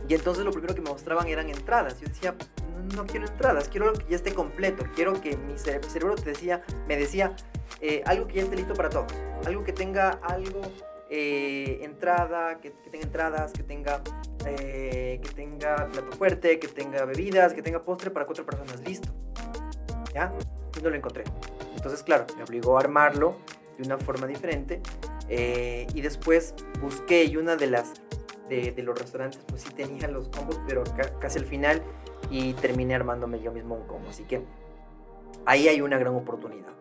Y 0.07 0.13
entonces 0.13 0.43
lo 0.43 0.51
primero 0.51 0.75
que 0.75 0.81
me 0.81 0.89
mostraban 0.89 1.27
eran 1.27 1.49
entradas. 1.49 1.99
Yo 1.99 2.07
decía, 2.07 2.35
no 2.95 3.05
quiero 3.05 3.25
entradas, 3.25 3.69
quiero 3.69 3.93
que 3.93 4.05
ya 4.09 4.17
esté 4.17 4.33
completo, 4.33 4.85
quiero 4.95 5.19
que 5.21 5.37
mi, 5.37 5.57
cerebro 5.57 6.15
te 6.15 6.31
decía, 6.31 6.61
me 6.87 6.97
decía 6.97 7.35
eh, 7.79 8.03
algo 8.05 8.27
que 8.27 8.35
ya 8.35 8.41
esté 8.43 8.57
listo 8.57 8.73
para 8.73 8.89
todos, 8.89 9.13
algo 9.45 9.63
que 9.63 9.71
tenga 9.71 10.19
algo, 10.21 10.61
eh, 11.09 11.79
entrada, 11.83 12.59
que, 12.59 12.71
tenga 12.91 13.05
entradas, 13.05 13.53
que 13.53 13.63
tenga, 13.63 14.01
que 14.43 15.29
tenga 15.33 15.87
plato 15.87 16.11
fuerte, 16.17 16.59
que 16.59 16.67
tenga 16.67 17.05
bebidas, 17.05 17.53
que 17.53 17.61
tenga 17.61 17.81
postre 17.81 18.11
para 18.11 18.25
cuatro 18.25 18.45
personas, 18.45 18.81
listo. 18.81 19.09
¿Ya? 20.13 20.33
Y 20.79 20.83
no 20.83 20.89
lo 20.89 20.95
encontré. 20.95 21.23
Entonces, 21.75 22.03
claro, 22.03 22.25
me 22.37 22.43
obligó 22.43 22.77
a 22.77 22.81
armarlo 22.81 23.37
de 23.77 23.83
una 23.83 23.97
forma 23.97 24.27
diferente. 24.27 24.81
y 25.29 26.01
después 26.01 26.53
busqué 26.81 27.25
y 27.25 27.37
una 27.37 27.55
de 27.55 27.67
las 27.67 27.93
de, 28.49 28.83
los 28.83 28.97
restaurantes 28.97 29.39
pues 29.47 29.61
sí 29.61 29.73
tenía 29.73 30.07
los 30.07 30.27
combos, 30.29 30.59
pero 30.67 30.83
casi 31.19 31.39
al 31.39 31.45
final 31.45 31.81
y 32.29 32.53
terminé 32.53 32.95
armándome 32.95 33.41
yo 33.41 33.51
mismo 33.51 33.75
un 33.75 33.87
combo. 33.87 34.09
Así 34.09 34.23
que 34.23 34.41
ahí 35.45 35.67
hay 35.67 35.81
una 35.81 35.97
gran 35.97 36.15
oportunidad. 36.15 36.73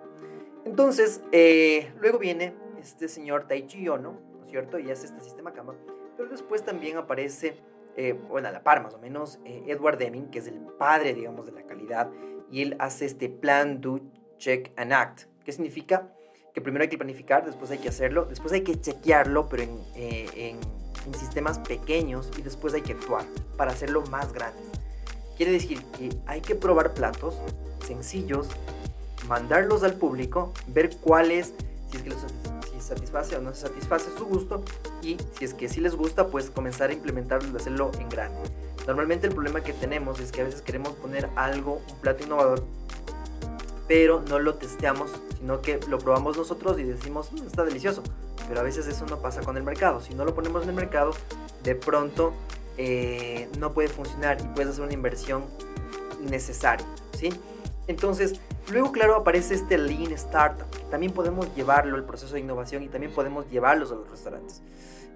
Entonces, 0.65 1.23
eh, 1.33 1.93
luego 2.01 2.19
viene 2.19 2.55
este 2.81 3.09
señor 3.09 3.47
Taichi 3.49 3.89
Ono, 3.89 4.19
¿no 4.35 4.45
es 4.45 4.51
cierto? 4.51 4.79
Y 4.79 4.91
hace 4.91 5.07
este 5.07 5.21
sistema 5.21 5.53
Kama. 5.53 5.75
Pero 6.17 6.29
después 6.29 6.65
también 6.65 6.97
aparece, 6.99 7.57
eh, 7.97 8.13
bueno, 8.29 8.49
a 8.49 8.51
la 8.51 8.63
par 8.63 8.83
más 8.83 8.95
o 8.95 8.99
menos, 8.99 9.39
eh, 9.45 9.65
Edward 9.67 9.99
Deming, 9.99 10.31
que 10.31 10.39
es 10.39 10.47
el 10.47 10.61
padre, 10.79 11.15
digamos, 11.15 11.47
de 11.47 11.53
la 11.53 11.63
calidad. 11.63 12.11
Y 12.51 12.63
él 12.63 12.77
hace 12.79 13.07
este 13.07 13.29
plan, 13.29 13.81
do, 13.81 14.01
check 14.39 14.73
and 14.77 14.93
act. 14.93 15.23
¿Qué 15.45 15.53
significa? 15.53 16.13
Que 16.55 16.61
primero 16.61 16.83
hay 16.83 16.89
que 16.89 16.99
planificar, 16.99 17.45
después 17.47 17.71
hay 17.71 17.79
que 17.79 17.89
hacerlo, 17.89 18.27
después 18.27 18.53
hay 18.53 18.63
que 18.63 18.79
chequearlo, 18.81 19.49
pero 19.49 19.63
en, 19.63 19.79
en, 19.95 20.59
en 21.07 21.15
sistemas 21.15 21.59
pequeños 21.61 22.31
y 22.39 22.43
después 22.43 22.75
hay 22.75 22.83
que 22.83 22.93
actuar 22.93 23.25
para 23.57 23.73
hacerlo 23.73 24.03
más 24.11 24.33
grande. 24.33 24.61
Quiere 25.37 25.53
decir 25.53 25.83
que 25.99 26.11
hay 26.27 26.43
que 26.43 26.55
probar 26.55 26.93
platos 26.93 27.39
sencillos, 27.87 28.49
mandarlos 29.29 29.83
al 29.83 29.95
público, 29.95 30.53
ver 30.69 30.97
cuáles, 30.99 31.55
si 31.91 31.97
es 31.97 32.03
que 32.03 32.11
los 32.11 32.23
satisface 32.83 33.37
o 33.37 33.41
no 33.41 33.55
se 33.55 33.63
satisface 33.63 34.11
su 34.17 34.25
gusto 34.27 34.63
y 35.03 35.17
si 35.39 35.45
es 35.45 35.55
que 35.55 35.69
sí 35.69 35.81
les 35.81 35.95
gusta, 35.95 36.29
pues 36.29 36.51
comenzar 36.51 36.91
a 36.91 36.93
implementarlo 36.93 37.53
y 37.53 37.57
hacerlo 37.57 37.91
en 37.99 38.09
grande. 38.09 38.39
Normalmente 38.87 39.27
el 39.27 39.33
problema 39.33 39.63
que 39.63 39.73
tenemos 39.73 40.19
es 40.21 40.33
que 40.33 40.41
a 40.41 40.45
veces 40.45 40.63
queremos 40.63 40.95
poner 40.95 41.29
algo, 41.37 41.81
un 41.89 42.01
plato 42.01 42.25
innovador, 42.25 42.65
pero 43.87 44.23
no 44.29 44.39
lo 44.39 44.55
testeamos, 44.55 45.11
sino 45.39 45.61
que 45.61 45.79
lo 45.89 45.99
probamos 45.99 46.37
nosotros 46.37 46.79
y 46.79 46.85
decimos, 46.85 47.33
mm, 47.33 47.47
está 47.47 47.65
delicioso. 47.65 48.03
Pero 48.49 48.61
a 48.61 48.63
veces 48.63 48.87
eso 48.87 49.07
no 49.07 49.19
pasa 49.19 49.43
con 49.43 49.57
el 49.57 49.63
mercado. 49.63 50.01
Si 50.01 50.15
no 50.15 50.25
lo 50.25 50.35
ponemos 50.35 50.65
en 50.65 50.71
el 50.71 50.75
mercado, 50.75 51.13
de 51.63 51.75
pronto 51.75 52.33
eh, 52.77 53.49
no 53.59 53.73
puede 53.73 53.89
funcionar 53.89 54.41
y 54.41 54.45
puedes 54.49 54.71
hacer 54.71 54.85
una 54.85 54.95
inversión 54.95 55.45
innecesaria, 56.25 56.87
¿sí? 57.19 57.31
Entonces, 57.87 58.41
luego, 58.71 58.93
claro, 58.93 59.17
aparece 59.17 59.55
este 59.55 59.79
Lean 59.79 60.13
Startup, 60.13 60.67
también 60.91 61.13
podemos 61.13 61.55
llevarlo 61.55 61.97
al 61.97 62.05
proceso 62.05 62.35
de 62.35 62.41
innovación 62.41 62.83
y 62.83 62.89
también 62.89 63.13
podemos 63.13 63.51
llevarlos 63.51 63.91
a 63.93 63.97
los 63.97 64.09
restaurantes. 64.11 64.63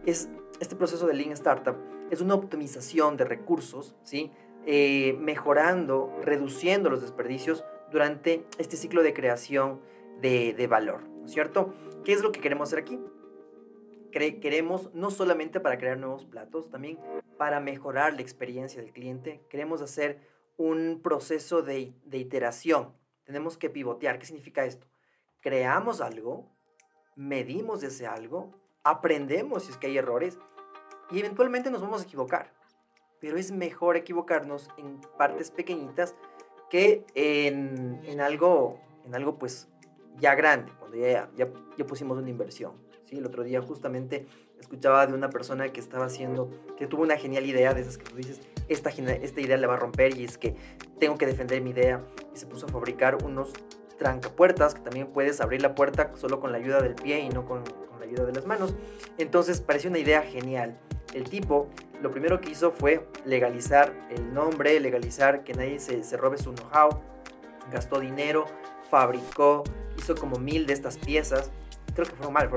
Es, 0.05 0.29
este 0.61 0.77
proceso 0.77 1.07
de 1.07 1.15
Lean 1.15 1.33
Startup 1.33 1.77
es 2.11 2.21
una 2.21 2.35
optimización 2.35 3.17
de 3.17 3.25
recursos, 3.25 3.95
¿sí? 4.03 4.31
Eh, 4.65 5.17
mejorando, 5.21 6.13
reduciendo 6.23 6.91
los 6.91 7.01
desperdicios 7.01 7.65
durante 7.93 8.45
este 8.59 8.77
ciclo 8.77 9.03
de 9.03 9.15
creación 9.15 9.81
de, 10.21 10.67
valor, 10.69 11.03
¿no 11.09 11.27
es 11.27 11.33
cierto? 11.33 11.73
¿Qué 12.05 12.13
es 12.13 12.23
lo 12.23 12.33
que 12.33 12.41
queremos 12.41 12.69
hacer 12.69 12.81
aquí? 12.81 12.99
queremos 14.41 14.89
no 14.95 15.11
solamente 15.11 15.61
para 15.61 15.77
crear 15.77 15.99
nuevos 15.99 16.25
platos, 16.25 16.71
también 16.71 16.99
para 17.37 17.61
mejorar 17.61 18.15
la 18.15 18.23
experiencia 18.23 18.81
del 18.81 18.91
cliente, 18.91 19.43
queremos 19.51 19.83
hacer 19.83 20.21
un 20.57 21.01
proceso 21.03 21.61
de 21.61 21.93
iteración. 22.11 22.95
Tenemos 23.27 23.59
que 23.59 23.69
pivotear. 23.69 24.19
¿Qué 24.19 24.27
significa 24.27 24.65
esto? 24.65 24.87
Creamos 25.41 26.01
algo, 26.01 26.49
medimos 27.17 27.83
ese 27.83 28.07
algo, 28.07 28.55
aprendemos 28.85 29.65
si 29.65 29.73
es 29.73 29.77
que 29.77 29.89
hay 29.89 29.99
errores 29.99 30.39
y 31.11 31.19
eventualmente 31.19 31.71
nos 31.71 31.83
vamos 31.83 32.01
a 32.01 32.05
equivocar. 32.05 32.53
Pero 33.21 33.37
es 33.37 33.51
mejor 33.51 33.97
equivocarnos 33.97 34.71
en 34.79 35.01
partes 35.19 35.51
pequeñitas 35.51 36.15
que 36.71 37.05
en, 37.15 38.01
en 38.05 38.21
algo, 38.21 38.81
en 39.05 39.15
algo 39.15 39.39
pues 39.39 39.69
ya 40.19 40.35
grande, 40.35 40.73
cuando 40.79 40.97
ya, 40.97 41.31
ya, 41.37 41.49
ya 41.77 41.87
pusimos 41.87 42.19
una 42.19 42.31
inversión. 42.31 42.75
¿sí? 43.05 43.17
El 43.17 43.27
otro 43.27 43.43
día 43.43 43.61
justamente 43.61 44.27
escuchaba 44.61 45.07
de 45.07 45.15
una 45.15 45.31
persona 45.31 45.73
que 45.73 45.81
estaba 45.81 46.07
haciendo, 46.07 46.51
que 46.77 46.87
tuvo 46.87 47.03
una 47.03 47.17
genial 47.17 47.47
idea 47.47 47.75
de 47.75 47.83
esas 47.83 47.99
que 47.99 48.05
tú 48.05 48.17
dices, 48.17 48.41
esta, 48.69 48.91
esta 48.91 49.41
idea 49.41 49.57
la 49.57 49.67
va 49.67 49.75
a 49.75 49.79
romper 49.79 50.17
y 50.17 50.25
es 50.25 50.39
que 50.39 50.57
tengo 50.99 51.17
que 51.17 51.27
defender 51.27 51.61
mi 51.63 51.71
idea 51.71 52.03
y 52.35 52.39
se 52.39 52.47
puso 52.47 52.67
a 52.67 52.69
fabricar 52.69 53.23
unos 53.25 53.53
trancapuertas 53.99 54.75
que 54.75 54.81
también 54.81 55.09
puedes 55.09 55.41
abrir 55.41 55.63
la 55.63 55.75
puerta 55.75 56.13
solo 56.17 56.41
con 56.41 56.53
la 56.53 56.59
ayuda 56.59 56.81
del 56.81 56.95
pie 56.95 57.21
y 57.21 57.29
no 57.29 57.47
con, 57.47 57.63
la 57.99 58.05
ayuda 58.05 58.25
de 58.25 58.33
las 58.33 58.47
manos. 58.47 58.75
Entonces 59.19 59.61
pareció 59.61 59.91
una 59.91 59.99
idea 59.99 60.23
genial. 60.23 60.79
El 61.15 61.25
tipo 61.25 61.69
lo 62.03 62.11
primero 62.11 62.41
que 62.41 62.51
hizo 62.51 62.73
fue 62.73 63.07
legalizar 63.25 63.95
el 64.11 64.35
nombre, 64.35 64.79
legalizar 64.81 65.45
que 65.45 65.55
nadie 65.55 65.79
se, 65.79 66.05
se 66.05 66.17
robe 66.17 66.37
su 66.37 66.53
know-how, 66.53 67.01
gastó 67.73 68.01
dinero, 68.01 68.45
fabricó, 68.91 69.65
hizo 69.97 70.15
como 70.15 70.37
mil 70.37 70.67
de 70.67 70.75
estas 70.75 70.99
piezas 70.99 71.51
creo 71.97 72.09
que 72.09 72.15
fueron 72.15 72.35
mal, 72.35 72.49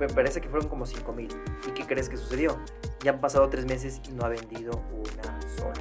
me 0.00 0.08
parece 0.08 0.40
que 0.40 0.48
fueron 0.48 0.68
como 0.68 0.86
5 0.86 1.12
mil. 1.12 1.28
¿Y 1.68 1.70
qué 1.72 1.86
crees 1.86 2.08
que 2.08 2.16
sucedió? 2.16 2.58
Ya 3.04 3.12
han 3.12 3.20
pasado 3.20 3.48
tres 3.48 3.66
meses 3.66 4.00
y 4.08 4.12
no 4.12 4.24
ha 4.24 4.28
vendido 4.28 4.82
una 4.88 5.40
sola. 5.56 5.74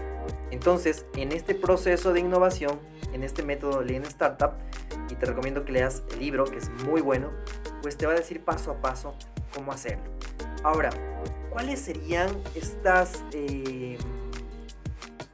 Entonces, 0.52 1.06
en 1.16 1.32
este 1.32 1.56
proceso 1.56 2.12
de 2.12 2.20
innovación, 2.20 2.80
en 3.14 3.24
este 3.24 3.42
método 3.44 3.82
Lean 3.82 4.04
Startup, 4.04 4.52
y 5.10 5.16
te 5.16 5.26
recomiendo 5.26 5.64
que 5.64 5.72
leas 5.72 6.04
el 6.12 6.20
libro, 6.20 6.44
que 6.44 6.58
es 6.58 6.70
muy 6.86 7.02
bueno, 7.02 7.32
pues 7.82 7.98
te 7.98 8.06
va 8.06 8.14
a 8.14 8.16
decir 8.16 8.44
paso 8.44 8.72
a 8.72 8.82
paso 8.82 9.16
cómo 9.56 9.72
hacerlo. 9.72 10.12
Ahora, 10.64 10.90
¿cuáles 11.52 11.80
serían 11.80 12.30
estas... 12.54 13.24
Eh, 13.34 13.98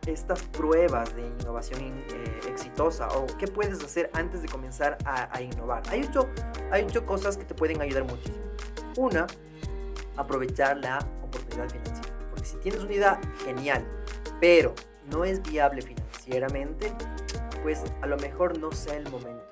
estas 0.07 0.41
pruebas 0.43 1.15
de 1.15 1.25
innovación 1.25 1.81
eh, 1.81 2.39
exitosa 2.47 3.07
o 3.09 3.25
qué 3.37 3.47
puedes 3.47 3.83
hacer 3.83 4.09
antes 4.13 4.41
de 4.41 4.47
comenzar 4.47 4.97
a, 5.05 5.41
innovar. 5.41 5.83
Hay 5.89 6.03
ocho, 6.07 6.27
hay 6.71 6.83
ocho 6.83 7.05
cosas 7.05 7.37
que 7.37 7.45
te 7.45 7.55
pueden 7.55 7.81
ayudar 7.81 8.03
muchísimo. 8.03 8.43
Una, 8.97 9.27
aprovechar 10.15 10.77
la 10.77 10.99
oportunidad 11.23 11.69
financiera. 11.69 12.17
Porque 12.29 12.45
si 12.45 12.57
tienes 12.57 12.81
una 12.81 12.93
idea 12.93 13.21
genial, 13.43 13.85
pero 14.39 14.73
no 15.11 15.25
es 15.25 15.41
viable 15.41 15.81
financieramente, 15.81 16.93
pues 17.63 17.83
a 18.01 18.07
lo 18.07 18.17
mejor 18.17 18.57
no 18.59 18.71
sea 18.71 18.95
el 18.95 19.09
momento. 19.09 19.43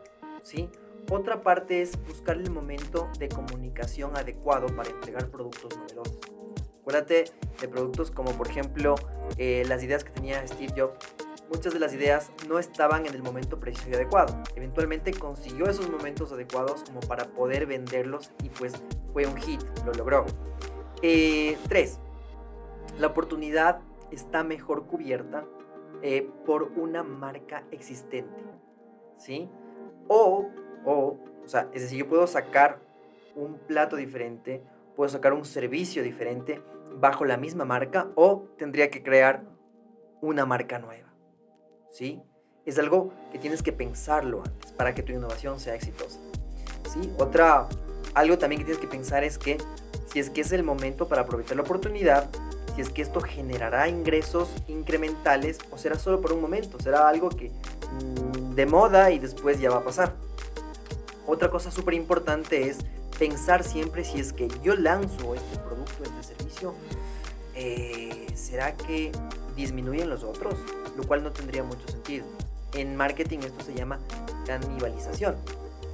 ¿sí? 0.44 0.70
Otra 1.10 1.42
parte 1.42 1.82
es 1.82 2.02
buscar 2.08 2.38
el 2.38 2.50
momento 2.50 3.10
de 3.20 3.30
comunicación 3.30 4.16
adecuado 4.16 4.68
para 4.68 4.90
entregar 4.90 5.30
productos 5.30 5.78
novedosos. 5.78 6.33
Acuérdate 6.84 7.32
de 7.62 7.68
productos 7.70 8.12
como 8.12 8.32
por 8.32 8.50
ejemplo 8.50 8.96
eh, 9.38 9.64
las 9.70 9.82
ideas 9.84 10.04
que 10.04 10.12
tenía 10.12 10.46
Steve 10.46 10.74
Jobs. 10.76 10.98
Muchas 11.50 11.72
de 11.72 11.80
las 11.80 11.94
ideas 11.94 12.30
no 12.50 12.60
estaban 12.60 13.06
en 13.06 13.16
el 13.16 13.24
momento 13.24 13.58
preciso 13.58 13.90
y 13.90 13.94
adecuado. 13.94 14.38
Eventualmente 14.58 15.14
consiguió 15.14 15.68
esos 15.68 15.90
momentos 15.90 16.34
adecuados 16.34 16.84
como 16.84 17.00
para 17.00 17.24
poder 17.24 17.68
venderlos 17.68 18.32
y 18.44 18.50
pues 18.50 18.74
fue 19.14 19.26
un 19.26 19.38
hit, 19.38 19.62
lo 19.86 19.94
logró. 19.94 20.26
3. 21.00 21.04
Eh, 21.04 21.58
la 23.00 23.08
oportunidad 23.08 23.80
está 24.12 24.44
mejor 24.44 24.86
cubierta 24.86 25.46
eh, 26.02 26.30
por 26.46 26.64
una 26.76 27.02
marca 27.02 27.64
existente. 27.72 28.44
¿Sí? 29.18 29.50
O, 30.10 30.50
o, 30.84 31.18
o 31.46 31.48
sea, 31.48 31.70
es 31.72 31.84
decir, 31.84 32.00
yo 32.00 32.10
puedo 32.10 32.28
sacar 32.28 32.82
un 33.36 33.58
plato 33.58 33.96
diferente 33.96 34.62
puedo 34.96 35.10
sacar 35.10 35.34
un 35.34 35.46
servicio 35.46 36.04
diferente 36.04 36.62
bajo 37.04 37.26
la 37.26 37.36
misma 37.36 37.66
marca 37.66 38.08
o 38.16 38.48
tendría 38.58 38.90
que 38.90 39.04
crear 39.04 39.44
una 40.22 40.46
marca 40.46 40.80
nueva. 40.80 41.14
¿Sí? 41.92 42.24
Es 42.66 42.80
algo 42.80 43.12
que 43.30 43.40
tienes 43.40 43.62
que 43.62 43.74
pensarlo 43.74 44.42
antes 44.46 44.72
para 44.72 44.96
que 44.96 45.04
tu 45.04 45.12
innovación 45.12 45.60
sea 45.60 45.76
exitosa. 45.76 46.22
¿Sí? 46.90 47.12
Otra, 47.20 47.68
algo 48.14 48.38
también 48.38 48.62
que 48.62 48.66
tienes 48.66 48.80
que 48.80 48.88
pensar 48.88 49.26
es 49.26 49.38
que 49.38 49.58
si 50.06 50.20
es 50.20 50.30
que 50.30 50.40
es 50.40 50.54
el 50.54 50.64
momento 50.64 51.10
para 51.10 51.24
aprovechar 51.24 51.58
la 51.58 51.64
oportunidad, 51.64 52.30
si 52.74 52.80
es 52.80 52.90
que 52.90 53.02
esto 53.02 53.20
generará 53.20 53.90
ingresos 53.90 54.50
incrementales 54.70 55.60
o 55.72 55.78
será 55.78 56.00
solo 56.00 56.22
por 56.22 56.32
un 56.32 56.40
momento, 56.40 56.80
será 56.80 57.10
algo 57.10 57.28
que 57.28 57.50
mm, 57.50 58.56
de 58.56 58.66
moda 58.66 59.12
y 59.12 59.20
después 59.20 59.60
ya 59.60 59.70
va 59.72 59.80
a 59.80 59.84
pasar. 59.84 60.14
Otra 61.28 61.50
cosa 61.50 61.70
súper 61.70 61.96
importante 61.96 62.70
es 62.70 62.78
pensar 63.20 63.66
siempre 63.66 64.06
si 64.06 64.22
es 64.22 64.32
que 64.32 64.48
yo 64.64 64.76
lanzo 64.76 65.36
este 65.36 65.58
producto, 65.58 65.83
este 66.04 66.36
servicio, 66.36 66.74
eh, 67.56 68.28
¿será 68.36 68.76
que 68.76 69.12
disminuyen 69.56 70.10
los 70.10 70.24
otros? 70.24 70.56
Lo 70.96 71.04
cual 71.04 71.24
no 71.24 71.32
tendría 71.32 71.64
mucho 71.64 71.88
sentido. 71.88 72.26
En 72.74 72.96
marketing 72.96 73.40
esto 73.40 73.64
se 73.64 73.74
llama 73.74 74.00
canibalización. 74.46 75.36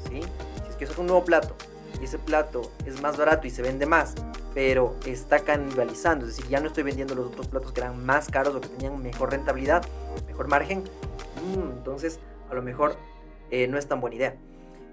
¿sí? 0.10 0.22
Si 0.22 0.69
es 0.69 0.76
que 0.76 0.86
saco 0.86 1.02
un 1.02 1.08
nuevo 1.08 1.26
plato 1.26 1.56
y 2.02 2.06
ese 2.06 2.17
plato 2.17 2.72
es 2.86 3.02
más 3.02 3.17
barato 3.17 3.48
y 3.48 3.50
se 3.50 3.62
vende 3.62 3.86
más, 3.86 4.15
pero 4.54 4.95
está 5.06 5.39
canibalizando, 5.39 6.26
es 6.26 6.36
decir, 6.36 6.50
ya 6.50 6.60
no 6.60 6.67
estoy 6.67 6.84
vendiendo 6.84 7.15
los 7.15 7.28
otros 7.28 7.48
platos 7.48 7.72
que 7.72 7.82
eran 7.82 8.06
más 8.06 8.30
caros 8.30 8.56
o 8.56 8.62
que 8.62 8.67
tenían 8.67 9.02
mejor 9.02 9.32
rentabilidad, 9.32 9.86
mejor 10.28 10.48
margen, 10.48 10.80
mm, 10.80 11.78
entonces 11.78 12.19
a 12.50 12.54
lo 12.54 12.62
mejor 12.62 12.95
eh, 13.52 13.67
no 13.67 13.78
es 13.78 13.88
tan 13.88 14.02
buena 14.02 14.15
idea. 14.15 14.36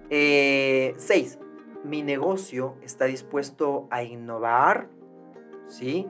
6. 0.08 0.10
Eh, 0.10 1.38
mi 1.84 2.02
negocio 2.02 2.74
está 2.82 3.04
dispuesto 3.04 3.86
a 3.90 4.02
innovar, 4.02 4.88
¿sí? 5.66 6.06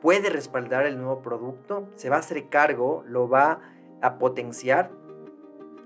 Puede 0.00 0.30
respaldar 0.30 0.86
el 0.86 0.96
nuevo 0.96 1.22
producto, 1.22 1.88
se 1.94 2.08
va 2.08 2.16
a 2.16 2.20
hacer 2.20 2.48
cargo, 2.48 3.02
lo 3.06 3.28
va 3.28 3.60
a 4.00 4.18
potenciar 4.18 4.92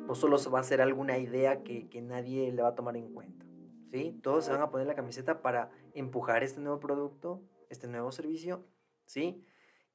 o 0.09 0.15
solo 0.15 0.39
se 0.39 0.51
va 0.51 0.59
a 0.59 0.61
hacer 0.61 0.81
alguna 0.81 1.19
idea 1.19 1.63
que, 1.63 1.89
nadie 2.03 2.53
le 2.53 2.63
va 2.63 2.69
a 2.69 2.75
tomar 2.75 2.97
en 2.97 3.13
cuenta, 3.13 3.47
¿sí? 3.91 4.19
Todos 4.23 4.45
se 4.45 4.51
van 4.51 4.61
a 4.61 4.71
poner 4.71 4.87
la 4.87 4.95
camiseta 4.95 5.41
para 5.41 5.71
empujar 5.95 6.43
este 6.43 6.61
nuevo 6.61 6.81
producto, 6.81 7.41
este 7.71 7.89
nuevo 7.89 8.13
servicio, 8.13 8.67
¿sí? 9.07 9.43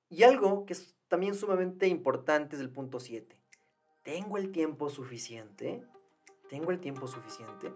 Y 0.10 0.24
algo 0.24 0.66
que 0.66 0.74
es 0.74 0.96
también 1.08 1.36
sumamente 1.36 1.88
importante 1.88 2.56
es 2.56 2.62
el 2.62 2.70
punto 2.70 3.00
7. 3.00 3.38
¿Tengo 4.04 4.38
el 4.38 4.52
tiempo 4.52 4.90
suficiente? 4.90 5.84
¿Tengo 6.50 6.72
el 6.72 6.80
tiempo 6.80 7.08
suficiente? 7.08 7.74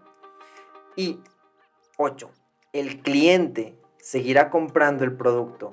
Y 0.96 1.20
8. 1.98 2.32
El 2.74 3.02
cliente 3.02 3.78
seguirá 4.02 4.50
comprando 4.50 5.04
el 5.04 5.14
producto 5.14 5.72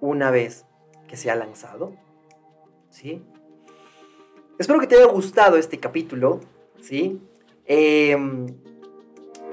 una 0.00 0.30
vez 0.30 0.64
que 1.06 1.16
se 1.16 1.30
ha 1.30 1.36
lanzado. 1.36 1.92
¿Sí? 2.90 3.22
Espero 4.58 4.80
que 4.80 4.86
te 4.86 4.96
haya 4.96 5.06
gustado 5.06 5.56
este 5.56 5.78
capítulo. 5.78 6.40
¿Sí? 6.80 7.20
Em, 7.66 8.46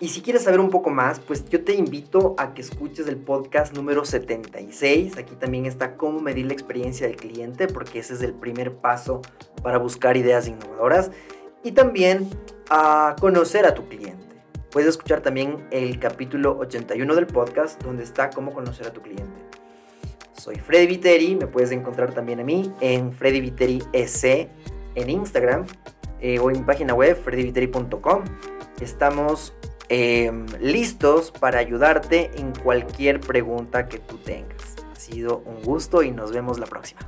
y 0.02 0.08
si 0.08 0.22
quieres 0.22 0.44
saber 0.44 0.60
un 0.60 0.70
poco 0.70 0.90
más, 0.90 1.20
pues 1.20 1.48
yo 1.50 1.64
te 1.64 1.74
invito 1.76 2.36
a 2.38 2.54
que 2.54 2.62
escuches 2.62 3.08
el 3.08 3.18
podcast 3.18 3.76
número 3.76 4.06
76. 4.06 5.18
Aquí 5.18 5.36
también 5.36 5.66
está 5.66 5.98
cómo 5.98 6.22
medir 6.22 6.46
la 6.46 6.54
experiencia 6.54 7.06
del 7.06 7.18
cliente, 7.18 7.68
porque 7.68 8.00
ese 8.00 8.14
es 8.14 8.22
el 8.22 8.34
primer 8.34 8.78
paso 8.78 9.22
para 9.62 9.78
buscar 9.78 10.16
ideas 10.16 10.48
innovadoras. 10.48 11.12
Y 11.64 11.74
también 11.74 12.30
a 12.70 13.16
conocer 13.20 13.66
a 13.66 13.74
tu 13.74 13.88
cliente. 13.90 14.29
Puedes 14.72 14.90
escuchar 14.90 15.22
también 15.22 15.68
el 15.72 16.00
capítulo 16.00 16.58
81 16.60 17.16
del 17.16 17.26
podcast 17.26 17.82
donde 17.82 18.04
está 18.04 18.30
cómo 18.30 18.54
conocer 18.54 18.86
a 18.86 18.94
tu 18.94 19.02
cliente. 19.02 19.42
Soy 20.34 20.58
Freddy 20.58 20.86
Viteri, 20.86 21.36
me 21.36 21.48
puedes 21.48 21.72
encontrar 21.72 22.14
también 22.14 22.40
a 22.40 22.44
mí 22.44 22.72
en 22.80 23.12
Freddy 23.12 23.42
Viteri 23.42 23.82
S 23.94 24.48
en 24.96 25.10
Instagram 25.10 25.66
eh, 26.22 26.38
o 26.40 26.52
en 26.52 26.66
página 26.66 26.94
web 26.94 27.18
freddyviteri.com. 27.18 28.24
Estamos 28.80 29.56
em, 29.90 30.46
listos 30.60 31.32
para 31.32 31.60
ayudarte 31.60 32.30
en 32.36 32.54
cualquier 32.54 33.20
pregunta 33.20 33.88
que 33.88 33.98
tú 33.98 34.18
tengas. 34.18 34.76
Ha 34.92 34.96
sido 34.96 35.40
un 35.46 35.64
gusto 35.64 36.04
y 36.04 36.12
nos 36.12 36.32
vemos 36.32 36.60
la 36.60 36.68
próxima. 36.68 37.02